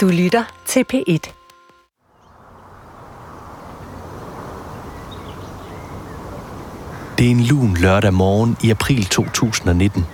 Du 0.00 0.08
lytter 0.08 0.44
til 0.66 0.84
P1. 0.92 1.32
Det 7.18 7.26
er 7.26 7.30
en 7.30 7.40
lun 7.40 7.76
lørdag 7.76 8.14
morgen 8.14 8.56
i 8.62 8.70
april 8.70 9.04
2019. 9.04 10.06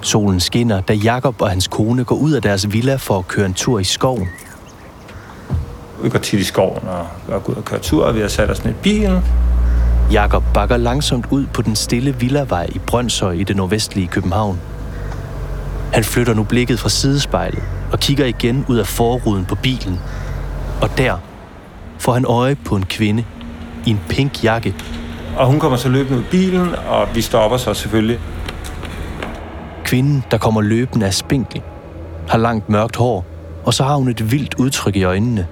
Solen 0.00 0.40
skinner, 0.40 0.80
da 0.80 0.92
Jakob 0.92 1.40
og 1.40 1.50
hans 1.50 1.68
kone 1.68 2.04
går 2.04 2.16
ud 2.16 2.32
af 2.32 2.42
deres 2.42 2.72
villa 2.72 2.96
for 2.96 3.18
at 3.18 3.28
køre 3.28 3.46
en 3.46 3.54
tur 3.54 3.78
i 3.78 3.84
skoven. 3.84 4.28
Vi 6.02 6.08
går 6.08 6.18
tit 6.18 6.40
i 6.40 6.44
skoven 6.44 6.88
og, 6.88 7.06
og 7.28 7.44
går 7.44 7.52
ud 7.52 7.56
og 7.56 7.64
kører 7.64 7.80
tur, 7.80 8.04
og 8.04 8.14
vi 8.14 8.20
har 8.20 8.28
sat 8.28 8.50
os 8.50 8.64
ned 8.64 8.72
i 8.72 8.76
bilen. 8.82 9.20
Jakob 10.12 10.44
bakker 10.54 10.76
langsomt 10.76 11.26
ud 11.30 11.46
på 11.46 11.62
den 11.62 11.76
stille 11.76 12.14
villavej 12.14 12.66
i 12.74 12.78
Brøndshøj 12.78 13.32
i 13.32 13.44
det 13.44 13.56
nordvestlige 13.56 14.06
København. 14.06 14.60
Han 15.92 16.04
flytter 16.04 16.34
nu 16.34 16.44
blikket 16.44 16.80
fra 16.80 16.88
sidespejlet 16.88 17.62
og 17.92 18.00
kigger 18.00 18.26
igen 18.26 18.64
ud 18.68 18.76
af 18.76 18.86
forruden 18.86 19.44
på 19.44 19.54
bilen. 19.54 20.00
Og 20.82 20.98
der 20.98 21.16
får 21.98 22.12
han 22.12 22.24
øje 22.24 22.54
på 22.54 22.76
en 22.76 22.86
kvinde 22.86 23.24
i 23.86 23.90
en 23.90 24.00
pink 24.08 24.44
jakke. 24.44 24.74
Og 25.36 25.46
hun 25.46 25.60
kommer 25.60 25.78
så 25.78 25.88
løbende 25.88 26.18
ud 26.18 26.22
i 26.22 26.26
bilen, 26.30 26.74
og 26.88 27.08
vi 27.14 27.20
stopper 27.22 27.56
så 27.56 27.74
selvfølgelig. 27.74 28.18
Kvinden, 29.84 30.24
der 30.30 30.38
kommer 30.38 30.60
løbende 30.60 31.06
af 31.06 31.14
spinkel, 31.14 31.62
har 32.28 32.38
langt 32.38 32.68
mørkt 32.68 32.96
hår, 32.96 33.24
og 33.64 33.74
så 33.74 33.84
har 33.84 33.94
hun 33.94 34.08
et 34.08 34.32
vildt 34.32 34.54
udtryk 34.54 34.96
i 34.96 35.02
øjnene. 35.02 35.46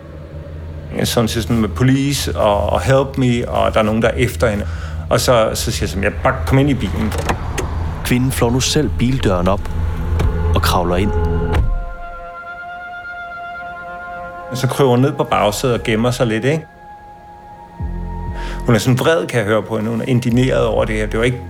Sådan 1.05 1.29
siger 1.29 1.43
sådan 1.43 1.61
med 1.61 1.69
police 1.69 2.39
og, 2.39 2.71
og 2.71 2.81
help 2.81 3.19
me, 3.19 3.49
og 3.49 3.75
der 3.75 3.81
er 3.81 3.85
nogen, 3.85 4.03
der 4.03 4.09
er 4.09 4.17
efter 4.17 4.51
hende. 4.51 4.67
Og 5.11 5.21
så, 5.21 5.51
så 5.55 5.71
siger 5.71 5.85
jeg 5.85 5.89
sådan, 5.89 6.05
jeg 6.05 6.13
bare 6.23 6.35
kom 6.47 6.59
ind 6.59 6.71
i 6.71 6.75
bilen. 6.75 7.13
Kvinden 8.05 8.33
flår 8.33 8.51
nu 8.51 8.61
selv 8.61 8.91
bildøren 8.99 9.49
op 9.49 9.71
og 10.55 10.63
kravler 10.63 10.97
ind. 10.97 11.30
Og 14.51 14.57
så 14.57 14.67
kryber 14.67 14.91
hun 14.91 15.01
ned 15.01 15.13
på 15.13 15.25
bagsædet 15.25 15.75
og 15.75 15.83
gemmer 15.83 16.11
sig 16.11 16.27
lidt, 16.27 16.45
ikke? 16.45 16.67
Hun 18.67 18.75
er 18.75 18.79
sådan 18.79 18.99
vred, 18.99 19.27
kan 19.27 19.39
jeg 19.39 19.47
høre 19.47 19.63
på 19.63 19.77
hende. 19.77 19.91
Hun 19.91 20.01
er 20.01 20.05
indineret 20.05 20.67
over 20.67 20.85
det 20.85 20.97
her. 20.97 21.07
Det 21.07 21.19
var 21.19 21.25
ikke 21.25 21.41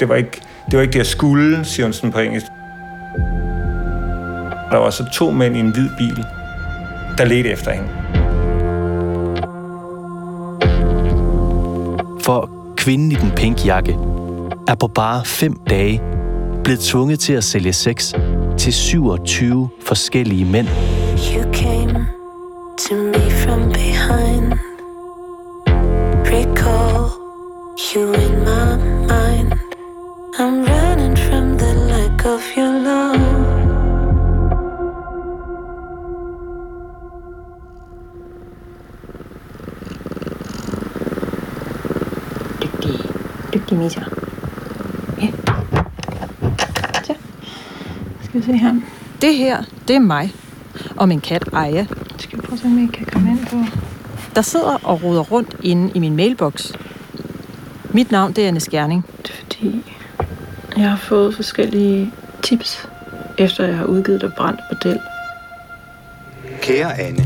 det, 0.00 0.08
var 0.08 0.14
ikke, 0.14 0.40
det, 0.70 0.76
var 0.76 0.80
ikke 0.80 0.92
det 0.92 0.98
jeg 0.98 1.06
skulle, 1.06 1.64
siger 1.64 1.86
hun 1.86 1.92
sådan 1.92 2.12
på 2.12 2.18
engelsk. 2.18 2.46
Der 4.70 4.76
var 4.76 4.90
så 4.90 5.04
to 5.12 5.30
mænd 5.30 5.56
i 5.56 5.60
en 5.60 5.70
hvid 5.70 5.88
bil, 5.98 6.24
der 7.18 7.24
ledte 7.24 7.50
efter 7.50 7.70
hende. 7.70 7.88
For 12.22 12.50
kvinden 12.76 13.12
i 13.12 13.14
den 13.14 13.30
pink 13.30 13.66
jakke 13.66 13.96
er 14.68 14.74
på 14.74 14.86
bare 14.86 15.24
fem 15.24 15.60
dage 15.70 16.02
blevet 16.64 16.80
tvunget 16.80 17.20
til 17.20 17.32
at 17.32 17.44
sælge 17.44 17.72
sex 17.72 18.14
til 18.58 18.72
27 18.72 19.68
forskellige 19.86 20.44
mænd. 20.44 20.68
You 22.90 22.96
to 22.96 23.18
me 23.18 23.30
from 23.30 23.68
behind. 23.68 24.58
Recall 26.24 27.10
you 27.92 28.14
in 28.14 28.44
my 28.44 28.76
mind. 29.06 29.52
I'm 30.38 30.64
running 30.64 31.16
from 31.16 31.58
the 31.58 31.74
lack 31.74 32.24
of 32.24 32.42
your 32.56 32.72
love. 32.80 33.18
dygtige, 42.62 43.08
dygtige 43.54 43.78
Misha. 43.78 44.00
Ja. 45.20 45.28
Så. 47.04 47.14
Skal 48.22 48.40
vi 48.40 48.42
se 48.42 48.52
her. 48.52 48.74
Det 49.20 49.34
her, 49.34 49.62
det 49.88 49.96
er 49.96 50.00
mig 50.00 50.32
og 50.96 51.08
min 51.08 51.20
kat 51.20 51.48
Aya, 51.52 51.86
Skal 52.58 52.70
vi 52.70 52.74
prøve 52.74 52.84
at 52.84 52.92
se, 52.92 53.02
om 53.02 53.02
jeg 53.02 53.06
kan 53.06 53.06
komme 53.06 53.30
ind 53.30 53.46
på... 53.46 53.78
der 54.34 54.42
sidder 54.42 54.78
og 54.84 55.02
roder 55.02 55.22
rundt 55.22 55.56
inde 55.62 55.92
i 55.94 55.98
min 55.98 56.16
mailbox. 56.16 56.72
Mit 57.90 58.10
navn, 58.10 58.32
det 58.32 58.44
er 58.44 58.48
Anne 58.48 58.60
Skjerning. 58.60 59.04
Det 59.22 59.30
er 59.30 59.34
fordi, 59.34 59.82
jeg 60.76 60.90
har 60.90 60.96
fået 60.96 61.34
forskellige 61.34 62.12
tips, 62.42 62.88
efter 63.38 63.66
jeg 63.66 63.76
har 63.76 63.84
udgivet 63.84 64.20
det 64.20 64.34
brændt 64.36 64.60
bordel. 64.70 65.00
Kære 66.62 67.00
Anne, 67.00 67.24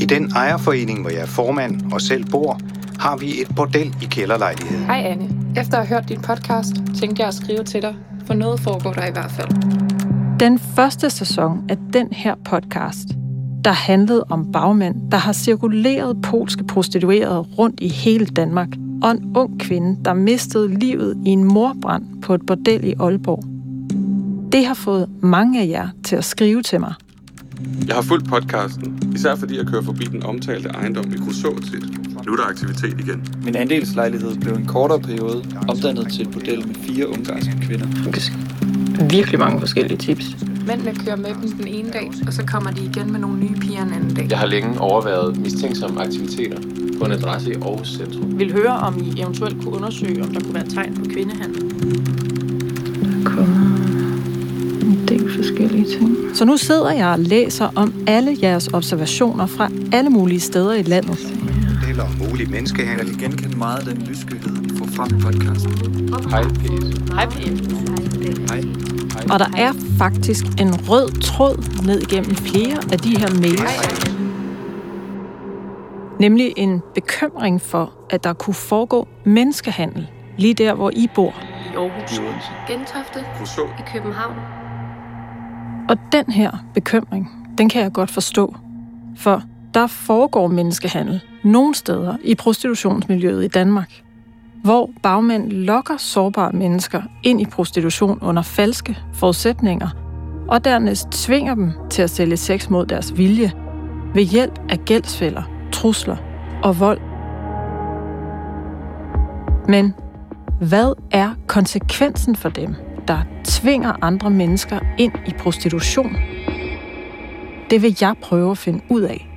i 0.00 0.04
den 0.04 0.32
ejerforening, 0.36 1.00
hvor 1.00 1.10
jeg 1.10 1.20
er 1.20 1.26
formand 1.26 1.92
og 1.92 2.00
selv 2.00 2.24
bor, 2.30 2.60
har 2.98 3.16
vi 3.16 3.40
et 3.40 3.48
bordel 3.56 3.94
i 4.02 4.04
kælderlejligheden. 4.04 4.84
Hej 4.84 5.02
Anne. 5.04 5.28
Efter 5.56 5.78
at 5.78 5.86
have 5.86 6.00
hørt 6.00 6.08
din 6.08 6.20
podcast, 6.20 6.72
tænkte 7.00 7.20
jeg 7.20 7.28
at 7.28 7.34
skrive 7.34 7.64
til 7.64 7.82
dig, 7.82 7.94
for 8.26 8.34
noget 8.34 8.60
foregår 8.60 8.92
der 8.92 9.06
i 9.06 9.12
hvert 9.12 9.30
fald. 9.30 9.48
Den 10.40 10.58
første 10.58 11.10
sæson 11.10 11.64
af 11.68 11.76
den 11.92 12.12
her 12.12 12.34
podcast, 12.44 13.06
der 13.64 13.72
handlede 13.72 14.24
om 14.28 14.52
bagmænd, 14.52 15.10
der 15.10 15.16
har 15.16 15.32
cirkuleret 15.32 16.22
polske 16.22 16.64
prostituerede 16.64 17.38
rundt 17.38 17.80
i 17.80 17.88
hele 17.88 18.26
Danmark, 18.26 18.68
og 19.02 19.10
en 19.10 19.32
ung 19.36 19.60
kvinde, 19.60 19.98
der 20.04 20.14
mistede 20.14 20.78
livet 20.78 21.16
i 21.26 21.28
en 21.28 21.44
morbrand 21.44 22.22
på 22.22 22.34
et 22.34 22.46
bordel 22.46 22.84
i 22.84 22.94
Aalborg. 23.00 23.44
Det 24.52 24.66
har 24.66 24.74
fået 24.74 25.08
mange 25.20 25.62
af 25.62 25.68
jer 25.68 25.88
til 26.04 26.16
at 26.16 26.24
skrive 26.24 26.62
til 26.62 26.80
mig. 26.80 26.94
Jeg 27.86 27.94
har 27.94 28.02
fulgt 28.02 28.28
podcasten, 28.28 29.12
især 29.14 29.36
fordi 29.36 29.58
jeg 29.58 29.66
kører 29.66 29.82
forbi 29.82 30.04
den 30.04 30.22
omtalte 30.22 30.68
ejendom 30.68 31.12
i 31.12 31.16
Kruså 31.16 31.58
tit. 31.62 31.84
Nu 32.26 32.32
er 32.32 32.36
der 32.36 32.44
aktivitet 32.44 33.00
igen. 33.00 33.24
Min 33.44 33.56
andelslejlighed 33.56 34.36
blev 34.36 34.54
en 34.54 34.66
kortere 34.66 35.00
periode 35.00 35.44
omdannet 35.68 36.12
til 36.12 36.22
et 36.26 36.30
bordel 36.30 36.66
med 36.66 36.74
fire 36.74 37.08
ungarske 37.08 37.56
kvinder. 37.62 37.86
Virkelig 39.10 39.38
mange 39.38 39.60
forskellige 39.60 39.98
tips. 39.98 40.36
Mændene 40.70 40.94
kører 41.04 41.16
med 41.16 41.30
dem 41.42 41.50
den 41.52 41.66
ene 41.66 41.90
dag, 41.90 42.10
og 42.26 42.32
så 42.32 42.46
kommer 42.46 42.70
de 42.70 42.84
igen 42.84 43.12
med 43.12 43.20
nogle 43.20 43.38
nye 43.38 43.54
piger 43.60 43.82
en 43.82 43.92
anden 43.92 44.14
dag. 44.14 44.26
Jeg 44.30 44.38
har 44.38 44.46
længe 44.46 44.80
overvejet 44.80 45.40
mistænksomme 45.40 46.00
aktiviteter 46.00 46.58
på 46.98 47.04
en 47.04 47.12
adresse 47.12 47.50
i 47.50 47.54
Aarhus 47.54 47.88
Centrum. 47.88 48.38
Vil 48.38 48.52
høre, 48.52 48.70
om 48.70 48.98
I 48.98 49.20
eventuelt 49.20 49.62
kunne 49.62 49.74
undersøge, 49.74 50.22
om 50.22 50.32
der 50.32 50.40
kunne 50.40 50.54
være 50.54 50.68
tegn 50.68 50.94
på 50.94 51.04
kvindehandel. 51.04 51.60
Der 53.02 53.30
kommer 53.30 53.76
en 54.82 55.04
del 55.08 55.36
forskellige 55.36 55.86
ting. 55.98 56.16
Så 56.34 56.44
nu 56.44 56.56
sidder 56.56 56.90
jeg 56.90 57.08
og 57.08 57.18
læser 57.18 57.68
om 57.74 57.94
alle 58.06 58.36
jeres 58.42 58.68
observationer 58.72 59.46
fra 59.46 59.68
alle 59.92 60.10
mulige 60.10 60.40
steder 60.40 60.74
i 60.74 60.82
landet. 60.82 61.18
Bordeller 61.80 62.04
og 62.04 62.28
mulig 62.28 62.50
menneskehandel. 62.50 63.06
Jeg 63.06 63.16
kan 63.18 63.30
genkende 63.30 63.58
meget 63.58 63.78
af 63.78 63.94
den 63.94 64.06
nysgerrighed, 64.10 64.64
I 64.64 64.78
får 64.78 64.86
frem 64.86 65.18
i 65.18 65.22
podcasten. 65.22 65.72
Hej, 66.30 66.42
P1. 66.42 67.14
Hej. 67.14 67.28
Hej. 68.48 68.89
Og 69.32 69.38
der 69.38 69.50
er 69.56 69.72
faktisk 69.98 70.44
en 70.60 70.88
rød 70.88 71.20
tråd 71.20 71.82
ned 71.86 72.00
igennem 72.00 72.34
flere 72.34 72.78
af 72.92 72.98
de 72.98 73.18
her 73.18 73.30
mails. 73.40 74.10
Nemlig 76.20 76.52
en 76.56 76.82
bekymring 76.94 77.60
for, 77.60 77.92
at 78.10 78.24
der 78.24 78.32
kunne 78.32 78.54
foregå 78.54 79.08
menneskehandel 79.24 80.06
lige 80.38 80.54
der, 80.54 80.74
hvor 80.74 80.90
I 80.90 81.08
bor. 81.14 81.34
I 81.72 81.76
Aarhus, 81.76 82.20
Gentofte, 82.68 83.24
Kruså. 83.38 83.62
i 83.62 83.82
København. 83.92 84.36
Og 85.88 85.96
den 86.12 86.32
her 86.32 86.50
bekymring, 86.74 87.30
den 87.58 87.68
kan 87.68 87.82
jeg 87.82 87.92
godt 87.92 88.10
forstå. 88.10 88.54
For 89.16 89.42
der 89.74 89.86
foregår 89.86 90.46
menneskehandel 90.46 91.20
nogle 91.44 91.74
steder 91.74 92.16
i 92.24 92.34
prostitutionsmiljøet 92.34 93.44
i 93.44 93.48
Danmark, 93.48 94.02
hvor 94.62 94.90
bagmænd 95.02 95.52
lokker 95.52 95.96
sårbare 95.96 96.52
mennesker 96.52 97.02
ind 97.22 97.40
i 97.40 97.46
prostitution 97.46 98.18
under 98.22 98.42
falske 98.42 98.98
forudsætninger, 99.12 99.88
og 100.48 100.64
dernæst 100.64 101.08
tvinger 101.10 101.54
dem 101.54 101.72
til 101.90 102.02
at 102.02 102.10
sælge 102.10 102.36
sex 102.36 102.70
mod 102.70 102.86
deres 102.86 103.18
vilje 103.18 103.52
ved 104.14 104.22
hjælp 104.22 104.60
af 104.68 104.78
gældsfælder, 104.84 105.42
trusler 105.72 106.16
og 106.62 106.80
vold. 106.80 107.00
Men 109.68 109.94
hvad 110.60 110.94
er 111.10 111.34
konsekvensen 111.46 112.36
for 112.36 112.48
dem, 112.48 112.74
der 113.08 113.18
tvinger 113.44 114.04
andre 114.04 114.30
mennesker 114.30 114.78
ind 114.98 115.12
i 115.26 115.32
prostitution? 115.38 116.16
Det 117.70 117.82
vil 117.82 117.96
jeg 118.00 118.14
prøve 118.22 118.50
at 118.50 118.58
finde 118.58 118.80
ud 118.88 119.00
af. 119.00 119.29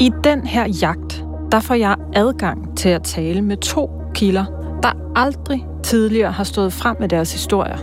I 0.00 0.10
den 0.24 0.46
her 0.46 0.68
jagt, 0.82 1.24
der 1.52 1.60
får 1.60 1.74
jeg 1.74 1.96
adgang 2.14 2.76
til 2.76 2.88
at 2.88 3.02
tale 3.02 3.42
med 3.42 3.56
to 3.56 3.90
kilder, 4.14 4.44
der 4.82 4.92
aldrig 5.14 5.66
tidligere 5.82 6.32
har 6.32 6.44
stået 6.44 6.72
frem 6.72 6.96
med 7.00 7.08
deres 7.08 7.32
historier. 7.32 7.76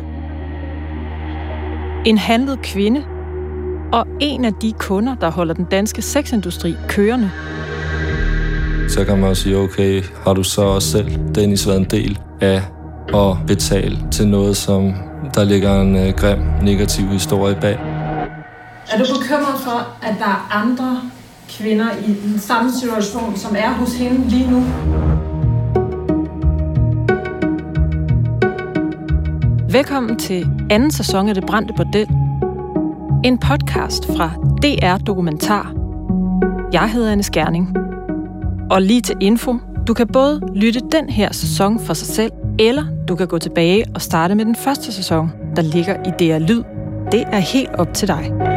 En 2.06 2.18
handlet 2.18 2.62
kvinde 2.62 3.04
og 3.94 4.07
en 4.19 4.45
af 4.45 4.54
de 4.54 4.74
kunder, 4.80 5.15
der 5.15 5.31
holder 5.31 5.54
den 5.54 5.65
danske 5.65 6.01
sexindustri 6.01 6.75
kørende. 6.88 7.31
Så 8.89 9.06
kan 9.06 9.19
man 9.19 9.30
jo 9.30 9.36
sige, 9.36 9.57
okay, 9.57 10.04
har 10.25 10.33
du 10.33 10.44
så 10.44 10.62
også 10.62 10.92
selv, 10.92 11.12
Dennis, 11.36 11.68
været 11.68 11.80
en 11.80 11.88
del 11.92 12.19
af 12.42 12.62
at 13.13 13.38
betale 13.48 13.98
til 14.12 14.27
noget, 14.27 14.57
som 14.57 14.94
der 15.36 15.44
ligger 15.44 15.81
en 15.81 15.95
øh, 15.95 16.13
grim, 16.13 16.39
negativ 16.62 17.07
historie 17.07 17.57
bag? 17.62 17.80
Er 18.92 18.98
du 18.98 19.06
bekymret 19.19 19.59
for, 19.63 20.06
at 20.07 20.16
der 20.19 20.25
er 20.25 20.50
andre 20.51 21.01
kvinder 21.50 21.86
i 22.07 22.16
den 22.28 22.40
samme 22.40 22.72
situation, 22.72 23.38
som 23.38 23.56
er 23.56 23.69
hos 23.69 23.95
hende 23.95 24.30
lige 24.30 24.51
nu? 24.51 24.63
Velkommen 29.69 30.19
til 30.19 30.48
anden 30.69 30.92
sæson 30.92 31.30
af 31.30 31.36
Det 31.36 31.45
Brændte 31.45 31.74
Bordel. 31.78 32.07
En 33.25 33.38
podcast 33.38 34.06
fra 34.06 34.30
DR 34.63 34.98
Dokumentar. 34.98 35.74
Jeg 36.74 36.90
hedder 36.92 37.12
Anne 37.12 37.24
Skærning. 37.24 37.78
Og 38.72 38.81
lige 38.81 39.01
til 39.01 39.16
info, 39.22 39.56
du 39.88 39.94
kan 39.94 40.07
både 40.07 40.42
lytte 40.56 40.80
den 40.92 41.10
her 41.10 41.34
sæson 41.34 41.80
for 41.80 41.94
sig 41.94 42.07
selv, 42.07 42.31
eller 42.60 42.84
du 43.07 43.16
kan 43.16 43.28
gå 43.28 43.38
tilbage 43.38 43.86
og 43.95 44.01
starte 44.01 44.36
med 44.36 44.45
den 44.45 44.56
første 44.56 44.92
sæson, 44.92 45.31
der 45.56 45.62
ligger 45.62 45.95
i 45.95 46.10
DR 46.19 46.40
Lyd. 46.40 46.63
Det 47.12 47.24
er 47.31 47.40
helt 47.40 47.69
op 47.69 47.94
til 47.94 48.07
dig. 48.07 48.52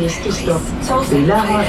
Næste 0.00 0.32
stop. 0.32 0.60
Bellahøj. 1.10 1.64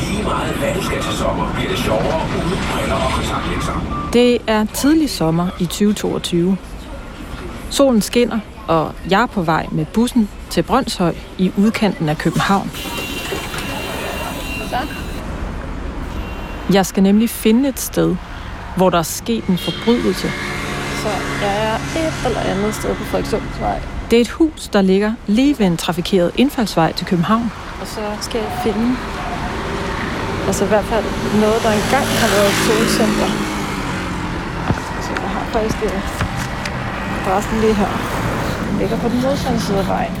Lige 0.00 0.22
meget 0.22 0.54
hvad 0.54 0.74
du 0.74 0.84
skal 0.84 1.02
til 1.02 1.12
sommer, 1.12 1.54
bliver 1.54 1.70
det 1.70 1.78
sjovere 1.78 2.20
uden 2.36 2.58
briller 2.72 2.94
og 2.94 3.12
kontaktlinser. 3.12 4.08
Det 4.12 4.38
er 4.46 4.64
tidlig 4.64 5.10
sommer 5.10 5.48
i 5.60 5.64
2022. 5.66 6.56
Solen 7.70 8.02
skinner, 8.02 8.40
og 8.68 8.92
jeg 9.10 9.22
er 9.22 9.26
på 9.26 9.42
vej 9.42 9.66
med 9.70 9.86
bussen 9.86 10.28
til 10.50 10.62
Brøndshøj 10.62 11.14
i 11.38 11.52
udkanten 11.56 12.08
af 12.08 12.18
København. 12.18 12.70
Jeg 16.72 16.86
skal 16.86 17.02
nemlig 17.02 17.30
finde 17.30 17.68
et 17.68 17.80
sted, 17.80 18.16
hvor 18.76 18.90
der 18.90 18.98
er 18.98 19.02
sket 19.02 19.44
en 19.44 19.58
forbrydelse. 19.58 20.32
Så 21.02 21.08
jeg 21.42 21.70
er 21.70 21.76
et 21.76 22.26
eller 22.26 22.40
andet 22.40 22.74
sted 22.74 22.94
på 22.94 23.04
Frederikssundsvej. 23.04 23.80
Det 24.10 24.16
er 24.16 24.20
et 24.20 24.30
hus, 24.30 24.68
der 24.68 24.82
ligger 24.82 25.12
lige 25.26 25.58
ved 25.58 25.66
en 25.66 25.76
trafikeret 25.76 26.30
indfaldsvej 26.36 26.92
til 26.92 27.06
København. 27.06 27.52
Og 27.80 27.86
så 27.86 28.00
skal 28.20 28.40
jeg 28.40 28.52
finde 28.64 28.96
altså 30.46 30.64
i 30.64 30.68
hvert 30.68 30.84
fald 30.84 31.04
noget, 31.40 31.62
der 31.62 31.70
engang 31.70 32.06
har 32.22 32.28
været 32.36 32.48
et 32.54 32.58
solcenter. 32.66 33.30
Så 35.04 35.10
jeg 35.22 35.30
har 35.36 35.44
faktisk 35.52 35.80
det 35.82 35.92
adressen 37.26 37.60
lige 37.60 37.74
her. 37.74 37.92
Den 38.70 38.78
ligger 38.78 38.96
på 38.98 39.08
den 39.08 39.20
modsatte 39.22 39.60
side 39.60 39.78
af 39.78 39.88
vejen. 39.88 40.14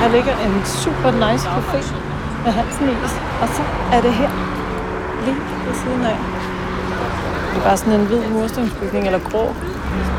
Her 0.00 0.08
ligger 0.16 0.34
en 0.46 0.54
super 0.82 1.10
nice 1.24 1.46
café 1.56 1.80
med 2.44 2.52
Hansen 2.52 2.88
Is. 3.04 3.12
Og 3.42 3.48
så 3.56 3.62
er 3.92 4.00
det 4.00 4.14
her, 4.14 4.30
lige 5.24 5.36
ved 5.66 5.74
siden 5.82 6.02
af. 6.12 6.18
Det 7.50 7.58
er 7.60 7.64
bare 7.64 7.76
sådan 7.76 8.00
en 8.00 8.06
hvid 8.06 8.22
murstensbygning, 8.28 9.06
eller 9.06 9.18
grå. 9.30 9.54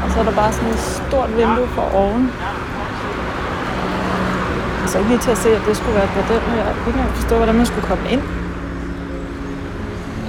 Og 0.04 0.12
så 0.12 0.20
er 0.20 0.24
der 0.24 0.36
bare 0.36 0.54
sådan 0.54 0.70
et 0.70 0.80
stort 0.80 1.38
vindue 1.38 1.68
for 1.68 1.82
oven. 1.96 2.32
Så 4.88 4.98
ikke 4.98 5.10
lige 5.10 5.20
til 5.22 5.32
at 5.32 5.38
se, 5.38 5.50
at 5.56 5.62
det 5.68 5.78
skulle 5.78 5.96
være 5.96 6.04
et 6.04 6.10
bordel, 6.16 6.42
men 6.50 6.58
jeg 6.58 6.66
kan 6.86 6.88
ikke 7.04 7.16
forstå, 7.16 7.36
hvordan 7.38 7.56
man 7.56 7.66
skulle 7.66 7.88
komme 7.88 8.10
ind. 8.10 8.22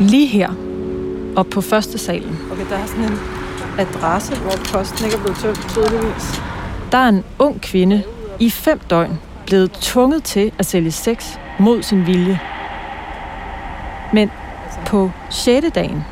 Lige 0.01 0.27
her, 0.27 0.49
op 1.37 1.47
på 1.47 1.61
første 1.61 1.99
salen, 1.99 2.39
Okay, 2.53 2.65
der 2.71 2.77
er 2.77 2.87
sådan 2.87 3.05
en 3.05 3.19
adresse, 3.79 4.35
hvor 4.37 4.53
posten 4.73 5.05
ikke 5.05 5.17
er 5.17 5.21
blevet 5.21 5.39
tømt 5.39 5.69
tydeligvis. 5.69 6.43
der 6.93 6.99
er 6.99 7.09
en 7.09 7.25
ung 7.39 7.61
kvinde 7.61 8.03
i 8.39 8.51
fem 8.51 8.79
døgn 8.91 9.19
blevet 9.47 9.71
tvunget 9.73 10.23
til 10.25 10.53
at 10.59 10.67
sælge 10.67 10.93
sex 10.93 11.27
mod 11.59 11.83
sin 11.83 12.07
vilje. 12.07 12.41
Men 14.13 14.31
på 14.87 15.11
6. 15.31 15.67
dagen 15.75 16.05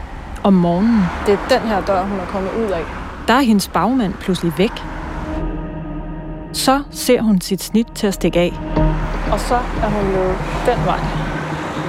om 0.43 0.53
morgenen, 0.53 1.03
Det 1.27 1.35
er 1.35 1.59
den 1.59 1.69
her 1.69 1.81
dør, 1.81 2.03
hun 2.03 2.21
er 2.21 2.25
kommet 2.27 2.51
ud 2.67 2.71
af. 2.71 2.83
Der 3.29 3.35
er 3.35 3.41
hendes 3.41 3.69
bagmand 3.69 4.15
pludselig 4.15 4.53
væk. 4.57 4.73
Så 6.53 6.83
ser 6.91 7.23
hun 7.23 7.41
sit 7.41 7.63
snit 7.63 7.87
til 7.95 8.07
at 8.07 8.15
stikke 8.15 8.41
af. 8.41 8.61
Og 9.33 9.41
så 9.41 9.55
er 9.55 9.89
hun 9.89 10.15
jo 10.15 10.29
den 10.67 10.87
vej. 10.87 11.01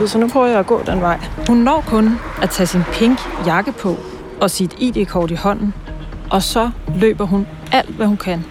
Så 0.07 0.17
nu 0.19 0.27
prøver 0.27 0.47
jeg 0.47 0.59
at 0.59 0.67
gå 0.67 0.83
den 0.85 1.01
vej. 1.01 1.19
Hun 1.47 1.57
når 1.57 1.83
kun 1.87 2.19
at 2.41 2.49
tage 2.49 2.67
sin 2.67 2.83
pink 2.93 3.19
jakke 3.45 3.71
på 3.71 3.95
og 4.41 4.51
sit 4.51 4.75
ID-kort 4.77 5.31
i 5.31 5.35
hånden, 5.35 5.73
og 6.29 6.43
så 6.43 6.71
løber 6.95 7.25
hun 7.25 7.47
alt, 7.71 7.89
hvad 7.89 8.07
hun 8.07 8.17
kan. 8.17 8.45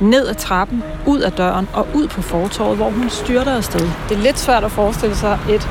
Ned 0.00 0.26
ad 0.26 0.34
trappen, 0.34 0.82
ud 1.06 1.20
af 1.20 1.32
døren 1.32 1.68
og 1.74 1.86
ud 1.94 2.08
på 2.08 2.22
fortorvet, 2.22 2.76
hvor 2.76 2.90
hun 2.90 3.10
styrter 3.10 3.56
afsted. 3.56 3.88
Det 4.08 4.16
er 4.16 4.22
lidt 4.22 4.38
svært 4.38 4.64
at 4.64 4.70
forestille 4.70 5.16
sig 5.16 5.38
et 5.50 5.68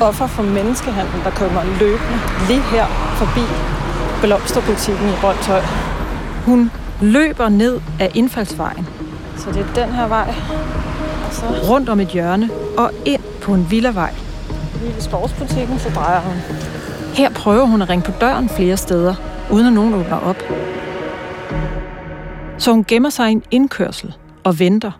offer 0.00 0.26
for 0.26 0.42
menneskehandel, 0.42 1.24
der 1.24 1.30
kommer 1.30 1.62
løbende 1.80 2.18
lige 2.48 2.62
her 2.62 2.86
forbi 3.18 3.73
blomsterbutikken 4.24 5.08
i 5.08 5.12
Brøndshøj. 5.20 5.60
Hun 6.46 6.70
løber 7.02 7.48
ned 7.48 7.80
ad 8.00 8.08
indfaldsvejen, 8.14 8.86
Så 9.36 9.52
det 9.52 9.60
er 9.60 9.84
den 9.84 9.94
her 9.94 10.08
vej. 10.08 10.34
Og 11.26 11.32
så 11.32 11.44
rundt 11.70 11.88
om 11.88 12.00
et 12.00 12.08
hjørne 12.08 12.50
og 12.78 12.90
ind 13.04 13.22
på 13.42 13.54
en 13.54 13.66
villavej. 13.70 14.14
lige 14.82 14.94
ved 14.94 15.00
sportsbutikken, 15.00 15.78
så 15.78 15.88
drejer 15.94 16.20
hun. 16.20 16.34
Her 17.14 17.30
prøver 17.30 17.64
hun 17.64 17.82
at 17.82 17.88
ringe 17.90 18.04
på 18.04 18.12
døren 18.20 18.48
flere 18.48 18.76
steder, 18.76 19.14
uden 19.50 19.66
at 19.66 19.72
nogen 19.72 19.94
åbner 19.94 20.16
op. 20.16 20.42
Så 22.58 22.72
hun 22.72 22.84
gemmer 22.88 23.10
sig 23.10 23.28
i 23.28 23.32
en 23.32 23.42
indkørsel 23.50 24.14
og 24.44 24.58
venter. 24.58 24.90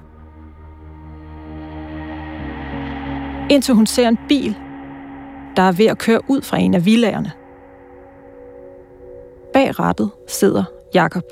Indtil 3.51 3.75
hun 3.75 3.87
ser 3.87 4.09
en 4.09 4.19
bil, 4.29 4.57
der 5.57 5.63
er 5.63 5.73
ved 5.73 5.87
at 5.87 5.99
køre 5.99 6.31
ud 6.31 6.43
fra 6.43 6.59
en 6.59 6.75
af 6.75 6.85
villagerne. 6.87 7.33
Bag 9.55 9.79
rattet 9.79 10.11
sidder 10.29 10.65
Jakob. 10.95 11.25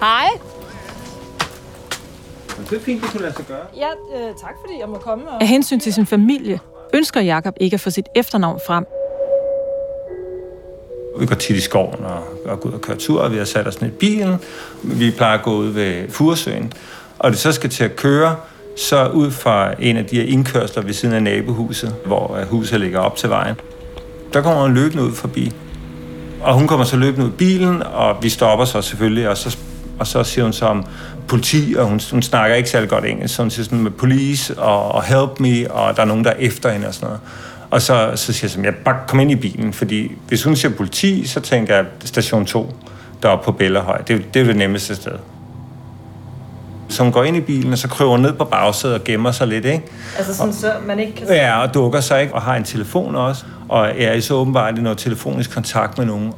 Hej. 0.00 0.28
Det 2.70 2.76
er 2.76 2.80
fint, 2.80 3.02
det 3.02 3.10
kunne 3.10 3.22
lade 3.22 3.34
sig 3.34 3.44
gøre. 3.46 3.66
Ja, 3.76 3.88
øh, 4.14 4.34
tak 4.40 4.54
fordi 4.60 4.80
jeg 4.80 4.88
må 4.88 4.98
komme. 4.98 5.30
Og... 5.30 5.42
Af 5.42 5.48
hensyn 5.48 5.80
til 5.80 5.94
sin 5.94 6.06
familie 6.06 6.60
ønsker 6.94 7.20
Jakob 7.20 7.54
ikke 7.60 7.74
at 7.74 7.80
få 7.80 7.90
sit 7.90 8.06
efternavn 8.14 8.60
frem. 8.66 8.86
Vi 11.20 11.26
går 11.26 11.34
tit 11.34 11.56
i 11.56 11.60
skoven 11.60 12.04
og, 12.04 12.22
og 12.46 12.60
går 12.60 12.68
ud 12.68 12.74
og 12.74 12.80
kører 12.80 12.98
tur, 12.98 13.20
og 13.20 13.32
vi 13.32 13.36
har 13.36 13.44
sat 13.44 13.66
os 13.66 13.80
ned 13.80 13.90
i 13.90 13.92
bilen. 13.92 14.36
Vi 14.82 15.10
plejer 15.10 15.38
at 15.38 15.44
gå 15.44 15.50
ud 15.50 15.68
ved 15.68 16.10
Furesøen. 16.10 16.72
Og 17.18 17.30
det 17.30 17.38
så 17.38 17.52
skal 17.52 17.70
til 17.70 17.84
at 17.84 17.96
køre, 17.96 18.36
så 18.78 19.08
ud 19.08 19.30
fra 19.30 19.74
en 19.78 19.96
af 19.96 20.06
de 20.06 20.16
her 20.16 20.22
indkørsler 20.22 20.82
ved 20.82 20.92
siden 20.92 21.14
af 21.14 21.22
nabohuset, 21.22 21.94
hvor 22.06 22.36
øh, 22.36 22.46
huset 22.48 22.80
ligger 22.80 22.98
op 22.98 23.16
til 23.16 23.30
vejen, 23.30 23.54
der 24.32 24.42
kommer 24.42 24.62
hun 24.62 24.74
løbende 24.74 25.04
ud 25.04 25.12
forbi. 25.12 25.52
Og 26.40 26.54
hun 26.54 26.66
kommer 26.66 26.84
så 26.84 26.96
løbende 26.96 27.26
ud 27.26 27.30
i 27.30 27.34
bilen, 27.36 27.82
og 27.82 28.16
vi 28.22 28.28
stopper 28.28 28.64
så 28.64 28.82
selvfølgelig, 28.82 29.28
og 29.28 29.36
så, 29.36 29.58
og 29.98 30.06
så 30.06 30.24
siger 30.24 30.44
hun 30.44 30.52
så 30.52 30.66
om 30.66 30.84
politi, 31.28 31.74
og 31.78 31.86
hun, 31.86 32.00
hun 32.10 32.22
snakker 32.22 32.56
ikke 32.56 32.70
særlig 32.70 32.88
godt 32.88 33.04
engelsk, 33.04 33.34
så 33.34 33.42
hun 33.42 33.50
siger 33.50 33.64
sådan 33.64 33.80
med 33.80 33.90
police 33.90 34.58
og, 34.58 34.92
og 34.92 35.02
help 35.02 35.40
me, 35.40 35.70
og 35.70 35.96
der 35.96 36.02
er 36.02 36.06
nogen, 36.06 36.24
der 36.24 36.30
er 36.30 36.36
efter 36.38 36.70
hende 36.70 36.86
og 36.88 36.94
sådan 36.94 37.06
noget. 37.06 37.20
Og 37.70 37.82
så, 37.82 38.12
så 38.14 38.32
siger 38.32 38.44
jeg 38.44 38.50
sådan, 38.50 38.64
jeg 38.64 38.74
bare 38.74 38.96
kom 39.08 39.20
ind 39.20 39.30
i 39.30 39.36
bilen, 39.36 39.72
fordi 39.72 40.12
hvis 40.28 40.44
hun 40.44 40.56
siger 40.56 40.72
politi, 40.72 41.26
så 41.26 41.40
tænker 41.40 41.74
jeg 41.74 41.84
station 42.04 42.46
2, 42.46 42.74
der 43.22 43.30
er 43.30 43.36
på 43.36 43.52
Bellerhøj. 43.52 43.98
Det, 43.98 44.34
det 44.34 44.42
er 44.42 44.46
det 44.46 44.56
nemmeste 44.56 44.94
sted. 44.96 45.12
Hun 46.98 47.12
går 47.12 47.24
ind 47.24 47.36
i 47.36 47.40
bilen, 47.40 47.72
og 47.72 47.78
så 47.78 47.88
kryber 47.88 48.10
hun 48.10 48.20
ned 48.20 48.32
på 48.32 48.44
bagsædet 48.44 48.96
og 48.96 49.04
gemmer 49.04 49.30
sig 49.30 49.46
lidt, 49.46 49.64
ikke? 49.64 49.82
Altså 50.18 50.34
sådan, 50.34 50.52
så 50.52 50.72
man 50.86 50.98
ikke 50.98 51.12
kan... 51.12 51.26
Ja, 51.28 51.62
og 51.62 51.74
dukker 51.74 52.00
sig 52.00 52.22
ikke, 52.22 52.34
og 52.34 52.42
har 52.42 52.56
en 52.56 52.64
telefon 52.64 53.16
også, 53.16 53.44
og 53.68 53.88
er 53.98 54.12
i 54.12 54.20
så 54.20 54.34
åbenbart 54.34 54.78
i 54.78 54.80
noget 54.80 54.98
telefonisk 54.98 55.54
kontakt 55.54 55.98
med 55.98 56.06
nogen. 56.06 56.32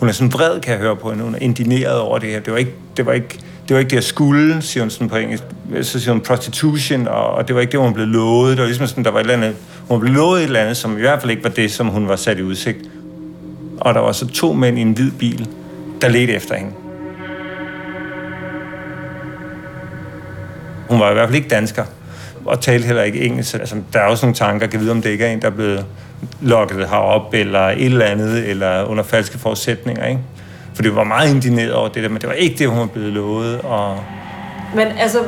Hun 0.00 0.08
er 0.08 0.12
sådan 0.12 0.32
vred, 0.32 0.60
kan 0.60 0.72
jeg 0.72 0.80
høre 0.80 0.96
på 0.96 1.10
hende. 1.10 1.24
Hun 1.24 1.34
er 1.34 1.38
indineret 1.38 1.98
over 1.98 2.18
det 2.18 2.28
her. 2.28 2.40
Det 2.40 2.52
var 2.52 2.58
ikke 2.58 2.74
det, 2.96 3.06
var 3.06 3.12
ikke, 3.12 3.38
det, 3.68 3.74
var 3.74 3.78
ikke 3.78 3.90
det 3.90 3.96
jeg 3.96 4.04
skulle, 4.04 4.62
siger 4.62 4.84
hun 4.84 4.90
sådan 4.90 5.08
på 5.08 5.16
engelsk. 5.16 5.44
Så 5.82 6.00
siger 6.00 6.12
hun 6.12 6.20
prostitution, 6.20 7.08
og, 7.08 7.30
og 7.30 7.48
det 7.48 7.54
var 7.54 7.60
ikke 7.60 7.72
det, 7.72 7.80
hun 7.80 7.94
blev 7.94 8.06
lovet. 8.06 8.50
Det 8.50 8.58
var 8.58 8.66
ligesom 8.66 8.86
sådan, 8.86 9.04
der 9.04 9.10
var 9.10 9.18
et 9.18 9.22
eller 9.22 9.34
andet, 9.34 9.56
hun 9.88 10.00
blev 10.00 10.14
lovet 10.14 10.38
et 10.38 10.44
eller 10.44 10.60
andet, 10.60 10.76
som 10.76 10.96
i 10.96 11.00
hvert 11.00 11.20
fald 11.20 11.30
ikke 11.30 11.44
var 11.44 11.50
det, 11.50 11.72
som 11.72 11.86
hun 11.86 12.08
var 12.08 12.16
sat 12.16 12.38
i 12.38 12.42
udsigt. 12.42 12.78
Og 13.80 13.94
der 13.94 14.00
var 14.00 14.12
så 14.12 14.26
to 14.26 14.52
mænd 14.52 14.78
i 14.78 14.80
en 14.80 14.92
hvid 14.92 15.10
bil, 15.10 15.48
der 16.00 16.08
ledte 16.08 16.32
efter 16.32 16.54
hende. 16.54 16.72
Hun 20.88 21.00
var 21.00 21.10
i 21.10 21.14
hvert 21.14 21.28
fald 21.28 21.36
ikke 21.36 21.48
dansker, 21.48 21.84
og 22.44 22.60
talte 22.60 22.86
heller 22.86 23.02
ikke 23.02 23.20
engelsk. 23.20 23.54
Altså, 23.54 23.76
der 23.92 24.00
er 24.00 24.04
også 24.04 24.26
nogle 24.26 24.34
tanker, 24.34 24.66
kan 24.66 24.80
vide, 24.80 24.90
om 24.90 25.02
det 25.02 25.10
ikke 25.10 25.24
er 25.24 25.32
en, 25.32 25.42
der 25.42 25.46
er 25.46 25.52
blevet 25.52 25.84
lokket 26.40 26.88
herop, 26.88 27.34
eller 27.34 27.60
et 27.60 27.84
eller 27.84 28.04
andet, 28.04 28.48
eller 28.50 28.84
under 28.84 29.04
falske 29.04 29.38
forudsætninger, 29.38 30.06
ikke? 30.06 30.20
For 30.74 30.82
det 30.82 30.96
var 30.96 31.04
meget 31.04 31.34
indineret 31.34 31.72
over 31.72 31.88
det 31.88 32.02
der, 32.02 32.08
men 32.08 32.20
det 32.20 32.28
var 32.28 32.34
ikke 32.34 32.58
det, 32.58 32.68
hun 32.68 32.78
var 32.78 32.86
blevet 32.86 33.12
lovet, 33.12 33.60
og 33.60 33.98
Men 34.74 34.86
altså, 34.98 35.18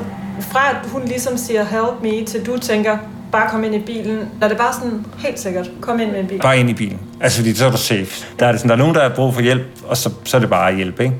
fra 0.41 0.71
at 0.71 0.91
hun 0.93 1.05
ligesom 1.05 1.37
siger 1.37 1.65
help 1.65 2.03
me, 2.03 2.25
til 2.25 2.47
du 2.47 2.59
tænker, 2.59 2.99
bare 3.33 3.51
kom 3.51 3.65
ind 3.65 3.75
i 3.75 3.79
bilen, 3.79 4.29
er 4.43 4.49
det 4.49 4.57
bare 4.57 4.73
sådan 4.73 5.07
helt 5.19 5.41
sikkert, 5.41 5.71
kom 5.81 6.01
ind 6.01 6.11
med 6.11 6.21
en 6.21 6.27
bil. 6.27 6.39
bare 6.39 6.59
ind 6.59 6.71
i 6.71 6.75
bilen. 6.75 7.01
Altså, 7.21 7.39
fordi 7.39 7.55
så 7.55 7.67
er 7.67 7.71
du 7.71 7.77
safe. 7.77 8.27
Der 8.39 8.47
er, 8.47 8.53
det 8.53 8.61
sådan, 8.61 8.69
der 8.69 8.75
er 8.75 8.79
nogen, 8.79 8.95
der 8.95 9.03
har 9.03 9.09
brug 9.09 9.35
for 9.35 9.41
hjælp, 9.41 9.63
og 9.89 9.97
så, 9.97 10.11
så 10.25 10.37
er 10.37 10.41
det 10.41 10.51
bare 10.51 10.75
hjælp, 10.77 11.01
ikke? 11.01 11.15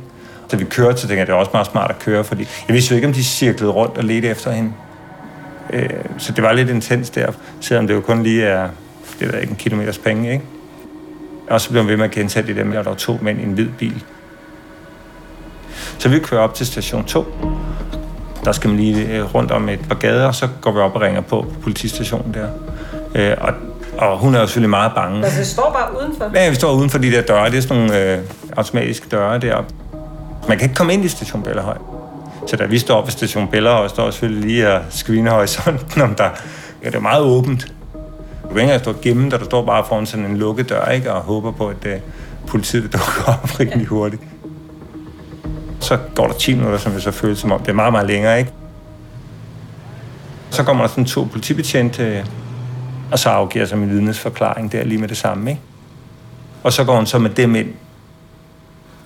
Så 0.49 0.57
vi 0.57 0.65
kørte, 0.65 0.97
så 0.97 1.09
tænkte 1.09 1.19
jeg, 1.19 1.27
det 1.27 1.33
er 1.33 1.37
også 1.37 1.51
meget 1.55 1.67
smart 1.67 1.91
at 1.91 1.99
køre, 1.99 2.25
fordi 2.25 2.49
jeg 2.69 2.75
vidste 2.75 2.93
jo 2.93 2.97
ikke, 2.97 3.09
om 3.09 3.15
de 3.15 3.25
cirklede 3.25 3.73
rundt 3.73 3.99
og 3.99 4.05
ledte 4.05 4.29
efter 4.29 4.51
hende. 4.51 4.73
Øh, 5.73 5.91
så 6.19 6.33
det 6.33 6.45
var 6.45 6.53
lidt 6.53 6.71
intens 6.71 7.11
der, 7.11 7.33
selvom 7.61 7.87
det 7.87 7.95
jo 7.95 8.01
kun 8.01 8.23
lige 8.23 8.45
er, 8.45 8.69
det 9.21 9.35
er 9.35 9.39
ikke 9.39 9.51
en 9.51 9.57
kilometers 9.57 9.99
penge, 9.99 10.33
ikke? 10.33 10.45
Og 11.51 11.61
så 11.61 11.71
blev 11.71 11.83
hun 11.83 11.91
ved 11.91 11.97
med 11.97 12.05
at 12.05 12.11
gentage 12.11 12.47
det 12.47 12.57
der 12.57 12.65
med, 12.65 12.77
at 12.79 12.85
der 12.85 12.91
var 12.91 12.97
to 12.97 13.19
mænd 13.23 13.41
i 13.41 13.43
en 13.43 13.53
hvid 13.53 13.69
bil. 13.79 14.05
Så 15.99 16.09
vi 16.09 16.19
kører 16.19 16.41
op 16.41 16.55
til 16.55 16.67
station 16.67 17.05
2, 17.05 17.27
Der 18.45 18.53
skal 18.53 18.71
man 18.71 18.79
lige 18.79 19.07
øh, 19.07 19.35
rundt 19.35 19.51
om 19.51 19.69
et 19.69 19.81
par 19.89 19.95
gader, 19.95 20.27
og 20.27 20.35
så 20.35 20.49
går 20.61 20.73
vi 20.73 20.79
op 20.79 20.95
og 20.95 21.01
ringer 21.01 21.21
på, 21.21 21.47
på 21.55 21.61
politistationen 21.63 22.35
der. 22.35 22.49
Øh, 23.15 23.37
og, 23.41 23.53
og 23.99 24.19
hun 24.19 24.35
er 24.35 24.41
jo 24.41 24.47
selvfølgelig 24.47 24.71
meget 24.71 24.93
bange. 24.95 25.25
Altså, 25.25 25.39
det 25.39 25.47
står 25.47 25.77
bare 25.79 26.01
udenfor? 26.01 26.31
Ja, 26.35 26.49
vi 26.49 26.55
står 26.55 26.73
uden 26.73 26.91
for 26.91 26.99
de 26.99 27.11
der 27.11 27.23
døre. 27.23 27.51
Det 27.51 27.57
er 27.57 27.61
sådan 27.61 27.77
nogle 27.77 28.13
øh, 28.13 28.19
automatiske 28.57 29.07
døre 29.11 29.39
deroppe. 29.39 29.75
Man 30.49 30.59
kan 30.59 30.65
ikke 30.65 30.75
komme 30.75 30.93
ind 30.93 31.05
i 31.05 31.09
station 31.09 31.43
Bellerhøj. 31.43 31.77
Så 32.47 32.57
da 32.57 32.65
vi 32.65 32.79
står 32.79 32.95
op 32.95 33.07
ved 33.07 33.13
station 33.13 33.49
Bellerhøj, 33.49 33.89
står 33.89 34.11
selvfølgelig 34.11 34.45
lige 34.45 34.73
og 34.73 34.83
screener 34.91 35.31
horisonten, 35.31 36.03
om 36.03 36.15
der... 36.15 36.31
Ja, 36.83 36.87
det 36.87 36.95
er 36.95 37.01
meget 37.01 37.23
åbent. 37.23 37.73
Du 38.43 38.55
kan 38.55 38.63
ikke 38.63 38.79
stå 38.79 38.91
og 38.91 39.01
gemme 39.01 39.31
dig, 39.31 39.41
du 39.41 39.45
står 39.45 39.65
bare 39.65 39.85
foran 39.89 40.07
sådan 40.07 40.25
en 40.25 40.37
lukket 40.37 40.69
dør, 40.69 40.85
ikke? 40.85 41.13
Og 41.13 41.21
håber 41.21 41.51
på, 41.51 41.69
at 41.69 41.87
uh, 41.87 41.93
politiet 42.47 42.93
dukker 42.93 43.33
op 43.33 43.51
rigtig 43.61 43.87
hurtigt. 43.87 44.23
Så 45.81 45.99
går 46.15 46.27
der 46.27 46.35
10 46.35 46.55
minutter, 46.55 46.79
som 46.79 46.93
jeg 46.93 47.03
så 47.03 47.11
føles 47.11 47.39
som 47.39 47.53
om. 47.53 47.61
Det 47.61 47.69
er 47.69 47.73
meget, 47.73 47.93
meget 47.93 48.07
længere, 48.07 48.39
ikke? 48.39 48.53
Så 50.51 50.63
kommer 50.63 50.85
der 50.85 50.89
sådan 50.89 51.05
to 51.05 51.29
politibetjente, 51.33 52.27
og 53.13 53.19
så 53.19 53.29
afgiver 53.29 53.67
sig 53.67 53.79
min 53.79 53.91
vidnesforklaring 53.91 54.73
der 54.73 54.85
lige 54.85 54.99
med 54.99 55.09
det 55.09 55.17
samme, 55.17 55.51
ikke? 55.51 55.63
Og 56.63 56.73
så 56.73 56.85
går 56.85 56.97
hun 56.97 57.07
så 57.07 57.19
med 57.19 57.31
dem 57.31 57.55
ind. 57.55 57.69